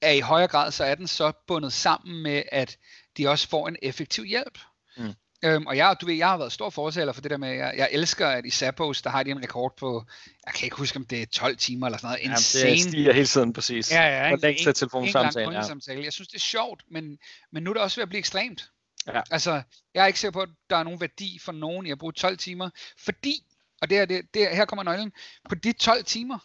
er 0.03 0.11
i 0.11 0.21
højere 0.21 0.49
grad, 0.49 0.71
så 0.71 0.85
er 0.85 0.95
den 0.95 1.07
så 1.07 1.33
bundet 1.47 1.73
sammen 1.73 2.23
med, 2.23 2.43
at 2.53 2.79
de 3.17 3.29
også 3.29 3.49
får 3.49 3.69
en 3.69 3.77
effektiv 3.83 4.25
hjælp. 4.25 4.59
Mm. 4.97 5.15
Øhm, 5.45 5.67
og 5.67 5.77
jeg, 5.77 5.97
du 6.01 6.07
ved, 6.07 6.15
jeg 6.15 6.29
har 6.29 6.39
været 6.39 6.53
stor 6.53 6.71
fortaler 6.71 7.13
for 7.13 7.21
det 7.21 7.31
der 7.31 7.37
med, 7.37 7.49
jeg, 7.49 7.75
jeg 7.77 7.89
elsker, 7.93 8.29
at 8.29 8.47
i 8.47 8.51
Zappos, 8.51 9.03
der 9.03 9.11
har 9.11 9.23
de 9.23 9.31
en 9.31 9.43
rekord 9.43 9.77
på, 9.77 10.05
jeg 10.47 10.55
kan 10.55 10.65
ikke 10.65 10.77
huske, 10.77 10.97
om 10.97 11.05
det 11.05 11.23
er 11.23 11.27
12 11.27 11.57
timer 11.57 11.87
eller 11.87 11.99
sådan 11.99 12.19
noget. 12.25 12.33
Insane. 12.33 12.65
Ja, 12.65 12.75
det 12.75 12.83
stiger 12.83 13.13
hele 13.13 13.27
tiden, 13.27 13.53
præcis. 13.53 13.93
Ja, 13.93 14.03
ja. 14.03 14.33
En, 14.33 14.39
længste 14.39 14.73
telefonsamtale. 14.73 15.53
Ja. 15.53 16.03
Jeg 16.03 16.13
synes, 16.13 16.29
det 16.29 16.35
er 16.35 16.39
sjovt, 16.39 16.83
men, 16.91 17.19
men 17.53 17.63
nu 17.63 17.71
er 17.71 17.75
det 17.75 17.83
også 17.83 17.97
ved 17.97 18.03
at 18.03 18.09
blive 18.09 18.19
ekstremt. 18.19 18.71
Ja. 19.07 19.21
Altså, 19.31 19.63
jeg 19.95 20.03
er 20.03 20.07
ikke 20.07 20.21
sikker 20.21 20.33
på, 20.33 20.41
at 20.41 20.49
der 20.71 20.77
er 20.77 20.83
nogen 20.83 21.01
værdi 21.01 21.39
for 21.45 21.53
nogen 21.53 21.87
i 21.87 21.91
at 21.91 21.99
bruge 21.99 22.13
12 22.13 22.39
timer, 22.39 22.71
fordi, 22.99 23.35
og 23.83 23.91
det 23.91 23.99
er, 23.99 24.05
det, 24.05 24.23
det, 24.35 24.49
her 24.49 24.65
kommer 24.65 24.83
nøglen, 24.83 25.13
på 25.49 25.55
de 25.55 25.73
12 25.73 26.05
timer, 26.05 26.39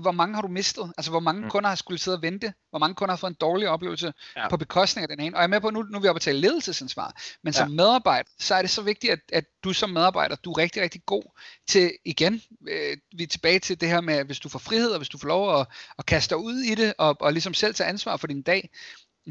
hvor 0.00 0.12
mange 0.12 0.34
har 0.34 0.42
du 0.42 0.48
mistet? 0.48 0.92
Altså, 0.98 1.10
hvor 1.10 1.20
mange 1.20 1.42
mm. 1.42 1.50
kunder 1.50 1.68
har 1.68 1.76
skulle 1.76 1.98
sidde 1.98 2.16
og 2.16 2.22
vente? 2.22 2.54
Hvor 2.70 2.78
mange 2.78 2.94
kunder 2.94 3.12
har 3.12 3.16
fået 3.16 3.30
en 3.30 3.36
dårlig 3.40 3.68
oplevelse 3.68 4.12
ja. 4.36 4.48
på 4.48 4.56
bekostning 4.56 5.02
af 5.02 5.16
den 5.16 5.20
ene? 5.20 5.36
Og 5.36 5.40
jeg 5.40 5.44
er 5.44 5.48
med 5.48 5.60
på, 5.60 5.70
nu, 5.70 5.82
nu 5.82 5.98
er 5.98 6.02
vi 6.02 6.08
oppe 6.08 6.20
tale 6.20 6.40
ledelsesansvar. 6.40 7.22
Men 7.42 7.52
ja. 7.52 7.58
som 7.58 7.70
medarbejder, 7.70 8.30
så 8.38 8.54
er 8.54 8.62
det 8.62 8.70
så 8.70 8.82
vigtigt, 8.82 9.12
at, 9.12 9.20
at 9.32 9.44
du 9.64 9.72
som 9.72 9.90
medarbejder, 9.90 10.36
du 10.36 10.52
er 10.52 10.58
rigtig, 10.58 10.82
rigtig 10.82 11.02
god 11.06 11.22
til, 11.68 11.92
igen, 12.04 12.42
øh, 12.68 12.96
vi 13.16 13.22
er 13.22 13.26
tilbage 13.26 13.58
til 13.58 13.80
det 13.80 13.88
her 13.88 14.00
med, 14.00 14.24
hvis 14.24 14.40
du 14.40 14.48
får 14.48 14.58
frihed, 14.58 14.90
og 14.90 14.98
hvis 14.98 15.08
du 15.08 15.18
får 15.18 15.28
lov 15.28 15.60
at, 15.60 15.66
at 15.98 16.06
kaste 16.06 16.34
dig 16.34 16.38
ud 16.38 16.58
i 16.58 16.74
det, 16.74 16.94
og, 16.98 17.16
og 17.20 17.32
ligesom 17.32 17.54
selv 17.54 17.74
tage 17.74 17.88
ansvar 17.88 18.16
for 18.16 18.26
din 18.26 18.42
dag, 18.42 18.70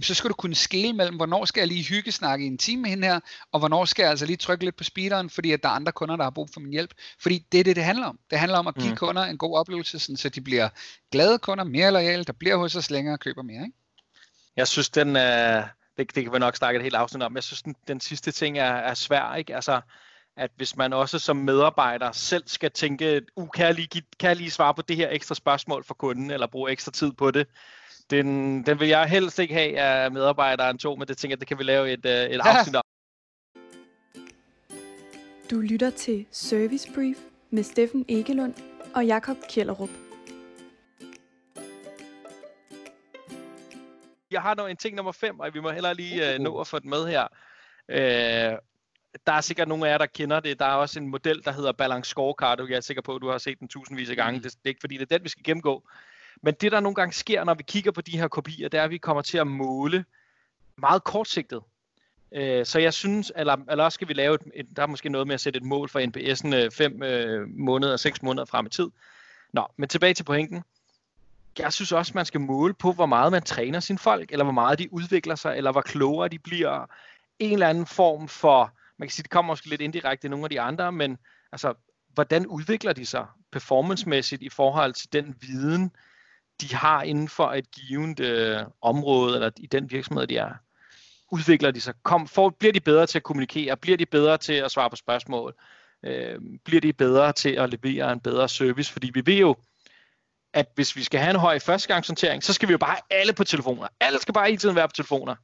så 0.01 0.13
skal 0.13 0.29
du 0.29 0.35
kunne 0.35 0.55
skille 0.55 0.93
mellem, 0.93 1.15
hvornår 1.15 1.45
skal 1.45 1.61
jeg 1.61 1.67
lige 1.67 1.83
hygge 1.83 2.11
snakke 2.11 2.45
i 2.45 2.47
en 2.47 2.57
time 2.57 2.81
med 2.81 2.89
hende 2.89 3.07
her, 3.07 3.19
og 3.51 3.59
hvornår 3.59 3.85
skal 3.85 4.03
jeg 4.03 4.09
altså 4.09 4.25
lige 4.25 4.37
trykke 4.37 4.65
lidt 4.65 4.75
på 4.75 4.83
speederen, 4.83 5.29
fordi 5.29 5.51
at 5.51 5.63
der 5.63 5.69
er 5.69 5.73
andre 5.73 5.91
kunder, 5.91 6.15
der 6.15 6.23
har 6.23 6.29
brug 6.29 6.49
for 6.53 6.59
min 6.59 6.71
hjælp. 6.71 6.93
Fordi 7.21 7.45
det 7.51 7.59
er 7.59 7.63
det, 7.63 7.75
det 7.75 7.83
handler 7.83 8.05
om. 8.05 8.19
Det 8.29 8.39
handler 8.39 8.57
om 8.57 8.67
at 8.67 8.75
give 8.75 8.89
mm. 8.89 8.95
kunder 8.95 9.23
en 9.23 9.37
god 9.37 9.57
oplevelse, 9.57 9.99
sådan, 9.99 10.17
så 10.17 10.29
de 10.29 10.41
bliver 10.41 10.69
glade 11.11 11.39
kunder, 11.39 11.63
mere 11.63 11.91
lojale, 11.91 12.23
der 12.23 12.33
bliver 12.33 12.55
hos 12.55 12.75
os 12.75 12.89
længere 12.89 13.15
og 13.15 13.19
køber 13.19 13.41
mere. 13.41 13.63
Ikke? 13.63 13.77
Jeg 14.55 14.67
synes, 14.67 14.89
den 14.89 15.15
er, 15.15 15.67
det, 15.97 16.15
det 16.15 16.23
kan 16.23 16.33
vi 16.33 16.39
nok 16.39 16.55
snakke 16.55 16.77
et 16.77 16.83
helt 16.83 16.95
afsnit 16.95 17.23
om, 17.23 17.35
jeg 17.35 17.43
synes, 17.43 17.61
den, 17.61 17.75
den 17.87 17.99
sidste 17.99 18.31
ting 18.31 18.57
er, 18.57 18.73
er 18.73 18.93
svær. 18.93 19.35
Ikke? 19.35 19.55
Altså, 19.55 19.81
at 20.37 20.51
hvis 20.55 20.75
man 20.75 20.93
også 20.93 21.19
som 21.19 21.37
medarbejder 21.37 22.11
selv 22.11 22.43
skal 22.47 22.71
tænke, 22.71 23.21
uh, 23.35 23.49
kan, 23.49 23.65
jeg 23.65 23.75
lige, 23.75 24.03
kan 24.19 24.27
jeg 24.27 24.35
lige 24.35 24.51
svare 24.51 24.73
på 24.73 24.81
det 24.81 24.95
her 24.95 25.09
ekstra 25.11 25.35
spørgsmål 25.35 25.83
for 25.83 25.93
kunden, 25.93 26.31
eller 26.31 26.47
bruge 26.47 26.71
ekstra 26.71 26.91
tid 26.91 27.11
på 27.11 27.31
det, 27.31 27.47
den, 28.09 28.61
den 28.63 28.79
vil 28.79 28.87
jeg 28.87 29.05
helst 29.05 29.39
ikke 29.39 29.53
have 29.53 29.79
af 29.79 30.11
medarbejderen 30.11 30.77
to, 30.77 30.95
men 30.95 31.07
det 31.07 31.17
tænker 31.17 31.31
jeg, 31.33 31.39
det 31.39 31.47
kan 31.47 31.57
vi 31.57 31.63
lave 31.63 31.91
et, 31.91 32.05
uh, 32.05 32.11
et 32.11 32.41
afsnit 32.47 32.75
om. 32.75 32.83
Du 35.51 35.59
lytter 35.59 35.89
til 35.89 36.25
Service 36.31 36.93
Brief 36.93 37.17
med 37.49 37.63
Steffen 37.63 38.05
Egelund 38.09 38.53
og 38.95 39.05
Jakob 39.05 39.37
Kjellerup. 39.49 39.89
Jeg 44.31 44.41
har 44.41 44.55
nu 44.55 44.65
en 44.65 44.77
ting 44.77 44.95
nummer 44.95 45.11
5, 45.11 45.39
og 45.39 45.53
vi 45.53 45.59
må 45.59 45.69
heller 45.69 45.93
lige 45.93 46.35
uh, 46.35 46.41
nå 46.41 46.59
at 46.59 46.67
få 46.67 46.79
den 46.79 46.89
med 46.89 47.07
her. 47.07 47.27
Uh, 47.89 48.59
der 49.27 49.33
er 49.33 49.41
sikkert 49.41 49.67
nogle 49.67 49.87
af 49.87 49.91
jer, 49.91 49.97
der 49.97 50.05
kender 50.05 50.39
det. 50.39 50.59
Der 50.59 50.65
er 50.65 50.73
også 50.73 50.99
en 50.99 51.07
model, 51.07 51.43
der 51.43 51.51
hedder 51.51 51.71
Balance 51.71 52.09
Scorecard. 52.09 52.67
Jeg 52.69 52.77
er 52.77 52.81
sikker 52.81 53.01
på, 53.01 53.15
at 53.15 53.21
du 53.21 53.29
har 53.29 53.37
set 53.37 53.59
den 53.59 53.67
tusindvis 53.67 54.09
af 54.09 54.15
gange. 54.15 54.37
Mm. 54.37 54.43
Det, 54.43 54.51
det 54.51 54.59
er 54.65 54.69
ikke 54.69 54.81
fordi, 54.81 54.97
det 54.97 55.11
er 55.11 55.17
den, 55.17 55.23
vi 55.23 55.29
skal 55.29 55.43
gennemgå. 55.43 55.83
Men 56.41 56.53
det, 56.61 56.71
der 56.71 56.79
nogle 56.79 56.95
gange 56.95 57.13
sker, 57.13 57.43
når 57.43 57.53
vi 57.53 57.63
kigger 57.63 57.91
på 57.91 58.01
de 58.01 58.17
her 58.17 58.27
kopier, 58.27 58.69
det 58.69 58.79
er, 58.79 58.83
at 58.83 58.89
vi 58.89 58.97
kommer 58.97 59.21
til 59.21 59.37
at 59.37 59.47
måle 59.47 60.05
meget 60.77 61.03
kortsigtet. 61.03 61.61
Øh, 62.31 62.65
så 62.65 62.79
jeg 62.79 62.93
synes, 62.93 63.31
eller, 63.35 63.57
eller 63.69 63.83
også 63.83 63.95
skal 63.95 64.07
vi 64.07 64.13
lave, 64.13 64.35
et, 64.35 64.41
et, 64.53 64.67
der 64.75 64.83
er 64.83 64.87
måske 64.87 65.09
noget 65.09 65.27
med 65.27 65.33
at 65.33 65.41
sætte 65.41 65.57
et 65.57 65.63
mål 65.63 65.89
for 65.89 65.99
NPS'en 65.99 66.75
5 66.77 67.03
øh, 67.03 67.41
øh, 67.41 67.47
måneder, 67.49 67.97
6 67.97 68.21
måneder 68.21 68.45
frem 68.45 68.65
i 68.65 68.69
tid. 68.69 68.87
Nå, 69.53 69.67
men 69.77 69.89
tilbage 69.89 70.13
til 70.13 70.23
pointen. 70.23 70.63
Jeg 71.59 71.73
synes 71.73 71.91
også, 71.91 72.11
man 72.15 72.25
skal 72.25 72.41
måle 72.41 72.73
på, 72.73 72.91
hvor 72.91 73.05
meget 73.05 73.31
man 73.31 73.43
træner 73.43 73.79
sine 73.79 73.99
folk, 73.99 74.31
eller 74.31 74.43
hvor 74.43 74.53
meget 74.53 74.79
de 74.79 74.93
udvikler 74.93 75.35
sig, 75.35 75.57
eller 75.57 75.71
hvor 75.71 75.81
klogere 75.81 76.27
de 76.27 76.39
bliver. 76.39 76.85
En 77.39 77.53
eller 77.53 77.69
anden 77.69 77.85
form 77.85 78.27
for, 78.27 78.71
man 78.97 79.07
kan 79.07 79.13
sige, 79.13 79.23
det 79.23 79.31
kommer 79.31 79.51
måske 79.51 79.69
lidt 79.69 79.81
indirekte 79.81 80.27
i 80.27 80.29
nogle 80.29 80.45
af 80.45 80.49
de 80.49 80.61
andre, 80.61 80.91
men 80.91 81.17
altså, 81.51 81.73
hvordan 82.13 82.47
udvikler 82.47 82.93
de 82.93 83.05
sig 83.05 83.25
performancemæssigt 83.51 84.41
i 84.41 84.49
forhold 84.49 84.93
til 84.93 85.13
den 85.13 85.35
viden, 85.41 85.91
de 86.61 86.75
har 86.75 87.03
inden 87.03 87.29
for 87.29 87.51
et 87.51 87.71
givet 87.71 88.19
øh, 88.19 88.59
område, 88.81 89.35
eller 89.35 89.51
i 89.57 89.67
den 89.67 89.91
virksomhed, 89.91 90.27
de 90.27 90.37
er, 90.37 90.53
udvikler 91.31 91.71
de 91.71 91.81
sig? 91.81 91.93
Kom, 92.03 92.27
for, 92.27 92.49
bliver 92.49 92.73
de 92.73 92.79
bedre 92.79 93.05
til 93.05 93.19
at 93.19 93.23
kommunikere? 93.23 93.77
Bliver 93.77 93.97
de 93.97 94.05
bedre 94.05 94.37
til 94.37 94.53
at 94.53 94.71
svare 94.71 94.89
på 94.89 94.95
spørgsmål? 94.95 95.53
Øh, 96.05 96.39
bliver 96.65 96.81
de 96.81 96.93
bedre 96.93 97.33
til 97.33 97.49
at 97.49 97.69
levere 97.69 98.11
en 98.11 98.19
bedre 98.19 98.49
service? 98.49 98.93
Fordi 98.93 99.11
vi 99.13 99.25
ved 99.25 99.37
jo, 99.37 99.55
at 100.53 100.67
hvis 100.75 100.95
vi 100.95 101.03
skal 101.03 101.19
have 101.19 101.29
en 101.29 101.39
høj 101.39 101.59
førstegangshåndtering, 101.59 102.43
så 102.43 102.53
skal 102.53 102.67
vi 102.67 102.71
jo 102.71 102.77
bare 102.77 102.89
have 102.89 103.19
alle 103.19 103.33
på 103.33 103.43
telefoner. 103.43 103.87
Alle 103.99 104.19
skal 104.19 104.33
bare 104.33 104.45
hele 104.45 104.57
tiden 104.57 104.75
være 104.75 104.87
på 104.87 104.95
telefoner. 104.95 105.35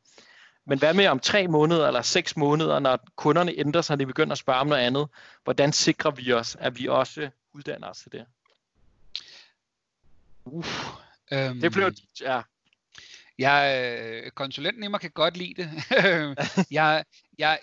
Men 0.67 0.79
hvad 0.79 0.93
med 0.93 1.07
om 1.07 1.19
tre 1.19 1.47
måneder 1.47 1.87
eller 1.87 2.01
seks 2.01 2.37
måneder, 2.37 2.79
når 2.79 2.99
kunderne 3.15 3.53
ændrer 3.57 3.81
sig, 3.81 3.93
og 3.93 3.99
de 3.99 4.05
begynder 4.05 4.31
at 4.31 4.37
spørge 4.37 4.59
om 4.59 4.67
noget 4.67 4.81
andet? 4.81 5.07
Hvordan 5.43 5.73
sikrer 5.73 6.11
vi 6.11 6.33
os, 6.33 6.57
at 6.59 6.79
vi 6.79 6.87
også 6.87 7.29
uddanner 7.53 7.87
os 7.87 7.97
til 7.97 8.11
det? 8.11 8.25
Uff. 10.45 10.89
Øhm, 11.33 11.61
det 11.61 11.71
blev, 11.71 11.91
ja. 12.21 12.41
Jeg, 13.37 13.91
øh, 14.25 14.31
konsulenten 14.31 14.83
i 14.83 14.87
mig 14.87 14.99
kan 14.99 15.11
godt 15.11 15.37
lide 15.37 15.63
det. 15.63 15.69
jeg, 16.71 17.05
jeg, 17.37 17.59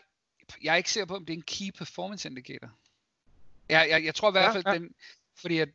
jeg 0.62 0.72
er 0.72 0.76
ikke 0.76 0.90
sikker 0.90 1.06
på, 1.06 1.16
om 1.16 1.26
det 1.26 1.32
er 1.32 1.36
en 1.36 1.42
key 1.42 1.70
performance 1.78 2.28
indicator. 2.28 2.70
Jeg, 3.68 3.86
jeg, 3.90 4.04
jeg 4.04 4.14
tror 4.14 4.28
i 4.28 4.32
hvert 4.32 4.52
fald, 4.52 4.64
ja, 4.66 4.72
ja. 4.72 4.78
den, 4.78 4.94
fordi 5.36 5.58
at 5.58 5.68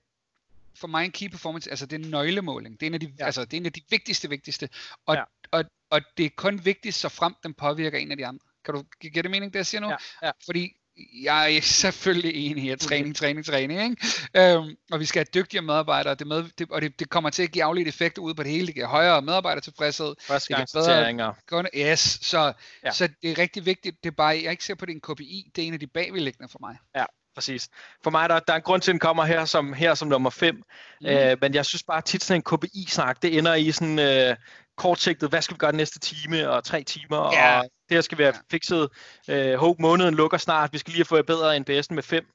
for 0.76 0.88
mig 0.88 1.06
en 1.06 1.12
key 1.12 1.30
performance, 1.30 1.70
altså 1.70 1.86
det 1.86 2.02
er 2.02 2.06
en 2.06 2.12
nøglemåling. 2.12 2.80
Det 2.80 2.86
er 2.86 2.88
en 2.88 2.94
af 2.94 3.00
de, 3.00 3.14
ja. 3.20 3.26
altså, 3.26 3.46
det 3.46 3.54
er 3.54 3.58
en 3.58 3.66
af 3.66 3.74
de 3.74 3.82
vigtigste, 3.90 4.30
vigtigste. 4.30 4.70
Og, 5.06 5.16
ja. 5.16 5.24
og, 5.52 5.66
og 5.90 6.02
det 6.18 6.26
er 6.26 6.30
kun 6.36 6.66
vigtigt, 6.66 6.96
så 6.96 7.10
frem 7.10 7.36
den 7.44 7.54
påvirker 7.54 7.98
en 7.98 8.12
af 8.12 8.18
de 8.18 8.26
andre. 8.26 8.46
Kan 8.66 8.74
du 8.74 8.84
give 9.00 9.24
det 9.24 9.32
mening, 9.32 9.54
det 9.54 9.60
jeg 9.60 9.66
siger 9.66 9.82
nu? 9.82 9.90
Ja, 9.90 9.98
ja. 10.22 10.32
Fordi 10.46 10.76
jeg 11.24 11.56
er 11.56 11.62
selvfølgelig 11.62 12.52
enig 12.52 12.64
i, 12.64 12.70
at 12.70 12.80
træning, 12.80 13.16
træning, 13.16 13.46
træning, 13.46 13.84
ikke? 13.84 14.56
Øhm, 14.58 14.76
og 14.92 15.00
vi 15.00 15.06
skal 15.06 15.20
have 15.20 15.42
dygtige 15.42 15.62
medarbejdere, 15.62 16.16
det 16.16 16.28
med, 16.28 16.44
det, 16.58 16.72
og 16.72 16.82
det, 16.82 17.00
det 17.00 17.10
kommer 17.10 17.30
til 17.30 17.44
at 17.44 17.52
give 17.52 17.64
afledt 17.64 17.88
effekter 17.88 18.22
ud 18.22 18.34
på 18.34 18.44
det 18.44 18.52
hele. 18.52 18.68
Det 18.68 18.76
giver 18.76 18.88
højere 18.88 19.22
medarbejdertilfredshed. 19.22 20.16
Førstegangssorteringer. 20.28 21.34
Yes, 21.76 22.20
så, 22.22 22.54
ja. 22.84 22.92
så 22.92 23.10
det 23.22 23.32
er 23.32 23.38
rigtig 23.38 23.66
vigtigt. 23.66 24.04
Det 24.04 24.10
er 24.10 24.16
bare, 24.16 24.28
jeg 24.28 24.46
er 24.46 24.52
ikke 24.52 24.64
ser 24.64 24.76
på, 24.76 24.86
det 24.86 24.92
er 24.92 24.96
en 24.96 25.16
KPI. 25.16 25.52
Det 25.56 25.64
er 25.64 25.68
en 25.68 25.74
af 25.74 25.80
de 25.80 25.88
bagvedliggende 25.88 26.52
for 26.52 26.60
mig. 26.62 26.78
Ja, 26.96 27.06
præcis. 27.36 27.70
For 28.04 28.12
mig 28.12 28.30
der, 28.30 28.40
der 28.40 28.54
er 28.54 28.58
en 28.58 28.64
grund 28.64 28.82
til, 28.82 28.92
at 28.92 28.94
den 28.94 29.00
kommer 29.00 29.26
her 29.26 29.46
som, 29.46 29.74
her 29.74 29.94
som 29.94 30.08
nummer 30.08 30.30
5. 30.30 30.56
Mm. 31.02 31.08
Øh, 31.08 31.38
men 31.42 31.54
jeg 31.54 31.66
synes 31.66 31.84
bare 31.84 32.02
tit 32.02 32.24
sådan 32.24 32.40
en 32.40 32.58
KPI-snak, 32.58 33.22
det 33.22 33.38
ender 33.38 33.54
i 33.54 33.72
sådan 33.72 34.00
øh, 34.00 34.36
kortsigtet, 34.78 35.30
hvad 35.30 35.42
skal 35.42 35.56
vi 35.56 35.58
gøre 35.58 35.72
den 35.72 35.78
næste 35.78 36.00
time 36.00 36.50
og 36.50 36.64
tre 36.64 36.84
timer, 36.84 37.34
ja. 37.34 37.60
og 37.60 37.64
det 37.64 37.98
her 37.98 38.02
skal 38.02 38.18
være 38.18 38.34
fikset. 38.52 38.90
Øh, 39.30 39.56
Hope 39.56 39.82
måneden 39.82 40.16
lukker 40.16 40.38
snart, 40.38 40.74
vi 40.74 40.78
skal 40.78 40.92
lige 40.92 41.00
have 41.00 41.06
fået 41.06 41.26
bedre 41.26 41.58
end 41.58 41.70
BS'en 41.70 41.96
med 41.96 42.04
5. 42.04 42.26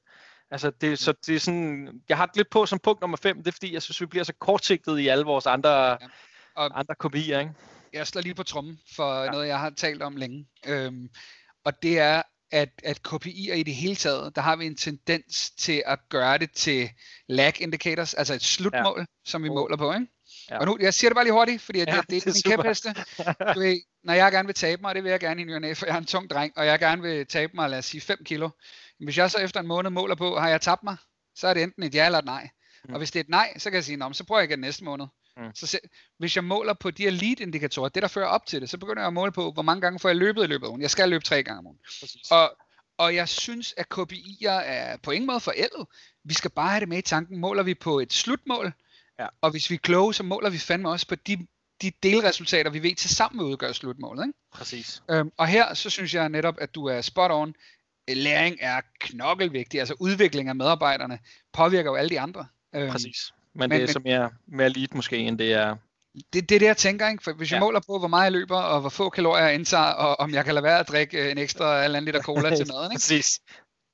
Altså, 0.51 0.71
det, 0.81 0.99
så 0.99 1.13
det 1.25 1.35
er 1.35 1.39
sådan, 1.39 2.01
jeg 2.09 2.17
har 2.17 2.25
det 2.25 2.35
lidt 2.35 2.49
på 2.49 2.65
som 2.65 2.79
punkt 2.79 3.01
nummer 3.01 3.17
5, 3.17 3.37
det 3.37 3.47
er 3.47 3.51
fordi, 3.51 3.73
jeg 3.73 3.81
synes, 3.81 4.01
vi 4.01 4.05
bliver 4.05 4.23
så 4.23 4.33
kortsigtet 4.39 4.99
i 4.99 5.07
alle 5.07 5.25
vores 5.25 5.45
andre, 5.45 5.89
ja. 5.89 5.97
og 6.55 6.79
andre 6.79 6.95
kopier, 6.95 7.39
ikke? 7.39 7.51
Jeg 7.93 8.07
slår 8.07 8.21
lige 8.21 8.35
på 8.35 8.43
trummen 8.43 8.79
for 8.95 9.23
ja. 9.23 9.31
noget, 9.31 9.47
jeg 9.47 9.59
har 9.59 9.69
talt 9.69 10.01
om 10.01 10.15
længe. 10.15 10.47
Øhm, 10.65 11.09
og 11.65 11.83
det 11.83 11.99
er 11.99 12.21
at, 12.51 12.69
at 12.83 12.99
KPI'er 13.07 13.53
i 13.53 13.63
det 13.63 13.75
hele 13.75 13.95
taget, 13.95 14.35
der 14.35 14.41
har 14.41 14.55
vi 14.55 14.65
en 14.65 14.75
tendens 14.75 15.51
til 15.51 15.83
at 15.85 15.99
gøre 16.09 16.37
det 16.37 16.51
til 16.51 16.89
lag 17.27 17.61
indicators, 17.61 18.13
altså 18.13 18.33
et 18.33 18.41
slutmål, 18.41 18.99
ja. 18.99 19.05
som 19.25 19.43
vi 19.43 19.49
måler 19.49 19.77
på, 19.77 19.93
ikke? 19.93 20.07
Ja. 20.49 20.59
Og 20.59 20.65
nu, 20.65 20.77
jeg 20.81 20.93
siger 20.93 21.09
det 21.09 21.15
bare 21.15 21.25
lige 21.25 21.33
hurtigt, 21.33 21.61
fordi 21.61 21.79
ja, 21.79 21.85
det, 21.85 21.95
det, 21.95 22.09
det 22.25 22.27
er 22.27 22.49
min 22.49 22.57
kæpheste. 22.57 22.89
Du 23.53 23.59
ved, 23.59 23.81
når 24.03 24.13
jeg 24.13 24.31
gerne 24.31 24.45
vil 24.45 24.55
tabe 24.55 24.81
mig, 24.81 24.95
det 24.95 25.03
vil 25.03 25.09
jeg 25.09 25.19
gerne 25.19 25.41
i 25.41 25.43
ny 25.43 25.75
for 25.75 25.85
jeg 25.85 25.93
er 25.93 25.97
en 25.97 26.05
tung 26.05 26.29
dreng, 26.29 26.53
og 26.57 26.65
jeg 26.65 26.79
gerne 26.79 27.01
vil 27.01 27.27
tabe 27.27 27.51
mig, 27.55 27.69
lad 27.69 27.77
os 27.77 27.85
sige 27.85 28.01
5 28.01 28.17
kilo. 28.25 28.49
Hvis 28.99 29.17
jeg 29.17 29.31
så 29.31 29.37
efter 29.37 29.59
en 29.59 29.67
måned 29.67 29.89
måler 29.89 30.15
på, 30.15 30.39
har 30.39 30.49
jeg 30.49 30.61
tabt 30.61 30.83
mig, 30.83 30.97
så 31.35 31.47
er 31.47 31.53
det 31.53 31.63
enten 31.63 31.83
et 31.83 31.95
ja 31.95 32.05
eller 32.05 32.19
et 32.19 32.25
nej. 32.25 32.49
Mm. 32.83 32.93
Og 32.93 32.97
hvis 32.97 33.11
det 33.11 33.19
er 33.19 33.23
et 33.23 33.29
nej, 33.29 33.53
så 33.57 33.69
kan 33.69 33.75
jeg 33.75 33.83
sige, 33.83 33.97
Nå, 33.97 34.13
så 34.13 34.23
prøver 34.23 34.41
jeg 34.41 34.49
igen 34.49 34.59
næste 34.59 34.83
måned. 34.83 35.05
Mm. 35.37 35.55
Så 35.55 35.67
se, 35.67 35.79
hvis 36.17 36.35
jeg 36.35 36.43
måler 36.43 36.73
på 36.73 36.91
de 36.91 37.03
her 37.03 37.11
lead-indikatorer, 37.11 37.89
det 37.89 38.03
der 38.03 38.09
fører 38.09 38.27
op 38.27 38.45
til 38.45 38.61
det, 38.61 38.69
så 38.69 38.77
begynder 38.77 39.01
jeg 39.01 39.07
at 39.07 39.13
måle 39.13 39.31
på, 39.31 39.51
hvor 39.51 39.63
mange 39.63 39.81
gange 39.81 39.99
får 39.99 40.09
jeg 40.09 40.15
løbet 40.15 40.43
i 40.43 40.47
løbet 40.47 40.65
af 40.65 40.69
ugen. 40.69 40.81
Jeg 40.81 40.89
skal 40.89 41.09
løbe 41.09 41.23
tre 41.23 41.43
gange 41.43 41.59
om 41.59 41.65
ugen. 41.65 41.79
Og, 42.31 42.57
og 42.97 43.15
jeg 43.15 43.29
synes, 43.29 43.73
at 43.77 43.85
KPI'er 43.93 44.49
er 44.49 44.97
på 44.97 45.11
ingen 45.11 45.27
måde 45.27 45.39
forældet. 45.39 45.87
Vi 46.23 46.33
skal 46.33 46.51
bare 46.51 46.69
have 46.69 46.79
det 46.79 46.89
med 46.89 46.97
i 46.97 47.01
tanken. 47.01 47.37
Måler 47.37 47.63
vi 47.63 47.73
på 47.73 47.99
et 47.99 48.13
slutmål, 48.13 48.73
ja. 49.19 49.27
og 49.41 49.51
hvis 49.51 49.69
vi 49.69 49.75
er 49.75 49.79
kloge, 49.79 50.13
så 50.13 50.23
måler 50.23 50.49
vi 50.49 50.57
fandme 50.57 50.89
også 50.89 51.07
på 51.07 51.15
de, 51.15 51.47
de 51.81 51.91
delresultater, 52.03 52.71
vi 52.71 52.83
ved 52.83 52.95
til 52.95 53.09
sammen 53.09 53.45
udgør 53.45 53.71
slutmålet. 53.71 54.23
Ikke? 54.23 54.39
Præcis. 54.53 55.03
Øhm, 55.11 55.31
og 55.37 55.47
her, 55.47 55.73
så 55.73 55.89
synes 55.89 56.13
jeg 56.13 56.29
netop, 56.29 56.55
at 56.61 56.75
du 56.75 56.85
er 56.85 57.01
spot 57.01 57.31
on. 57.31 57.55
Læring 58.07 58.57
er 58.61 58.81
knokkelvigtig. 58.99 59.79
Altså 59.79 59.95
udvikling 59.99 60.49
af 60.49 60.55
medarbejderne 60.55 61.19
påvirker 61.53 61.91
jo 61.91 61.95
alle 61.95 62.09
de 62.09 62.19
andre. 62.19 62.47
Øhm, 62.75 62.91
Præcis. 62.91 63.31
Men, 63.53 63.69
men 63.69 63.81
det 63.81 63.89
er 63.89 63.93
så 63.93 63.99
mere, 63.99 64.29
mere 64.47 64.69
lead 64.69 64.87
måske, 64.93 65.17
end 65.17 65.37
det 65.37 65.53
er... 65.53 65.75
Det, 66.33 66.49
det 66.49 66.55
er 66.55 66.59
det, 66.59 66.65
jeg 66.65 66.77
tænker, 66.77 67.09
ikke? 67.09 67.23
For 67.23 67.33
hvis 67.33 67.51
jeg 67.51 67.59
måler 67.59 67.79
på, 67.87 67.99
hvor 67.99 68.07
meget 68.07 68.23
jeg 68.23 68.31
løber, 68.31 68.57
og 68.57 68.81
hvor 68.81 68.89
få 68.89 69.09
kalorier 69.09 69.45
jeg 69.45 69.53
indtager, 69.55 69.83
og 69.83 70.19
om 70.19 70.33
jeg 70.33 70.45
kan 70.45 70.53
lade 70.53 70.63
være 70.63 70.79
at 70.79 70.87
drikke 70.87 71.25
øh, 71.25 71.31
en 71.31 71.37
ekstra 71.37 71.83
eller 71.83 71.97
anden 71.97 72.05
liter 72.05 72.21
cola 72.21 72.55
til 72.55 72.67
maden, 72.73 72.91
ikke? 72.91 72.95
Præcis. 72.95 73.39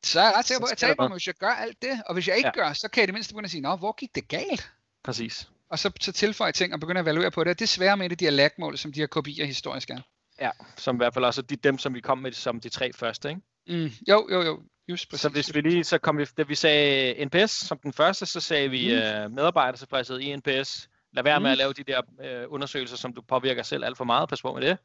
Så 0.03 0.19
er 0.19 0.23
jeg 0.23 0.33
ret 0.37 0.45
sikker 0.45 0.59
på, 0.59 0.65
at 0.65 0.69
jeg 0.69 0.77
taber 0.77 1.03
mig, 1.03 1.11
hvis 1.11 1.27
jeg 1.27 1.35
gør 1.35 1.49
alt 1.49 1.81
det. 1.81 2.03
Og 2.05 2.13
hvis 2.13 2.27
jeg 2.27 2.37
ikke 2.37 2.51
ja. 2.55 2.61
gør, 2.61 2.73
så 2.73 2.87
kan 2.87 3.01
jeg 3.01 3.07
det 3.07 3.13
mindste 3.13 3.33
begynde 3.33 3.45
at 3.45 3.51
sige, 3.51 3.61
nå, 3.61 3.75
hvor 3.75 3.91
gik 3.91 4.15
det 4.15 4.27
galt? 4.27 4.71
Præcis. 5.05 5.49
Og 5.69 5.79
så, 5.79 5.91
så 6.01 6.11
tilføje 6.11 6.51
ting 6.51 6.73
og 6.73 6.79
begynde 6.79 6.99
at 6.99 7.05
evaluere 7.05 7.31
på 7.31 7.43
det. 7.43 7.59
Det 7.59 7.65
er 7.65 7.67
svære 7.67 7.97
med 7.97 8.09
det, 8.09 8.19
de 8.19 8.25
her 8.25 8.31
lagmål, 8.31 8.77
som 8.77 8.93
de 8.93 8.99
her 8.99 9.07
kopier 9.07 9.45
historisk 9.45 9.89
er. 9.89 9.99
Ja, 10.41 10.49
som 10.77 10.95
i 10.95 10.97
hvert 10.97 11.13
fald 11.13 11.25
også 11.25 11.41
de, 11.41 11.55
dem, 11.55 11.77
som 11.77 11.93
vi 11.93 12.01
kom 12.01 12.17
med 12.17 12.31
som 12.31 12.59
de 12.59 12.69
tre 12.69 12.93
første, 12.93 13.29
ikke? 13.29 13.41
Mm, 13.67 13.91
jo, 14.09 14.27
jo, 14.31 14.41
jo. 14.41 14.59
Just 14.89 15.09
præcis. 15.09 15.21
Så 15.21 15.29
hvis 15.29 15.55
vi 15.55 15.61
lige, 15.61 15.83
så 15.83 15.97
kom 15.97 16.17
vi, 16.17 16.25
da 16.37 16.43
vi 16.43 16.55
sagde 16.55 17.25
NPS 17.25 17.51
som 17.51 17.77
den 17.83 17.93
første, 17.93 18.25
så 18.25 18.39
sagde 18.39 18.69
vi 18.69 18.93
mm. 18.93 19.25
uh, 19.25 19.31
medarbejdertilfredshed 19.31 20.19
i 20.19 20.35
NPS. 20.35 20.89
Lad 21.15 21.23
være 21.23 21.39
mm. 21.39 21.43
med 21.43 21.51
at 21.51 21.57
lave 21.57 21.73
de 21.73 21.83
der 21.83 22.01
uh, 22.45 22.53
undersøgelser, 22.53 22.97
som 22.97 23.13
du 23.13 23.21
påvirker 23.21 23.63
selv 23.63 23.85
alt 23.85 23.97
for 23.97 24.05
meget. 24.05 24.29
Pas 24.29 24.41
på 24.41 24.53
med 24.53 24.61
det. 24.61 24.77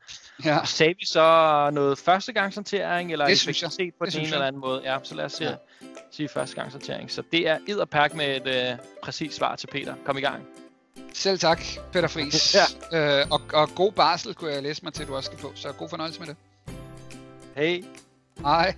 Ja. 0.44 0.64
Sagde 0.64 0.94
vi 0.98 1.06
så 1.06 1.70
noget 1.72 1.98
førstegangsortering, 1.98 3.12
eller 3.12 3.26
det 3.26 3.38
synes 3.38 3.62
jeg. 3.62 3.72
set 3.72 3.94
på 3.98 4.04
det 4.04 4.12
den 4.12 4.20
ene 4.20 4.32
eller 4.32 4.46
anden 4.46 4.60
måde? 4.60 4.82
Ja, 4.84 4.98
så 5.02 5.14
lad 5.14 5.24
os 5.24 5.40
ja. 5.40 5.54
sige 6.10 6.28
førstegangsortering. 6.28 7.10
Så 7.10 7.22
det 7.32 7.48
er 7.48 7.58
edderperk 7.68 8.14
med 8.14 8.46
et 8.46 8.72
uh, 8.72 8.84
præcist 9.02 9.36
svar 9.36 9.56
til 9.56 9.66
Peter. 9.66 9.94
Kom 10.04 10.18
i 10.18 10.20
gang. 10.20 10.46
Selv 11.14 11.38
tak, 11.38 11.62
Peter 11.92 12.08
Friis. 12.08 12.54
ja. 12.92 13.20
øh, 13.20 13.26
og, 13.30 13.40
og 13.52 13.68
god 13.74 13.92
barsel 13.92 14.34
kunne 14.34 14.52
jeg 14.52 14.62
læse 14.62 14.84
mig 14.84 14.92
til, 14.92 15.02
at 15.02 15.08
du 15.08 15.16
også 15.16 15.26
skal 15.26 15.38
på. 15.38 15.52
Så 15.54 15.72
god 15.72 15.88
fornøjelse 15.88 16.20
med 16.20 16.28
det. 16.28 16.36
Hej. 17.56 17.82
Hej. 18.40 18.74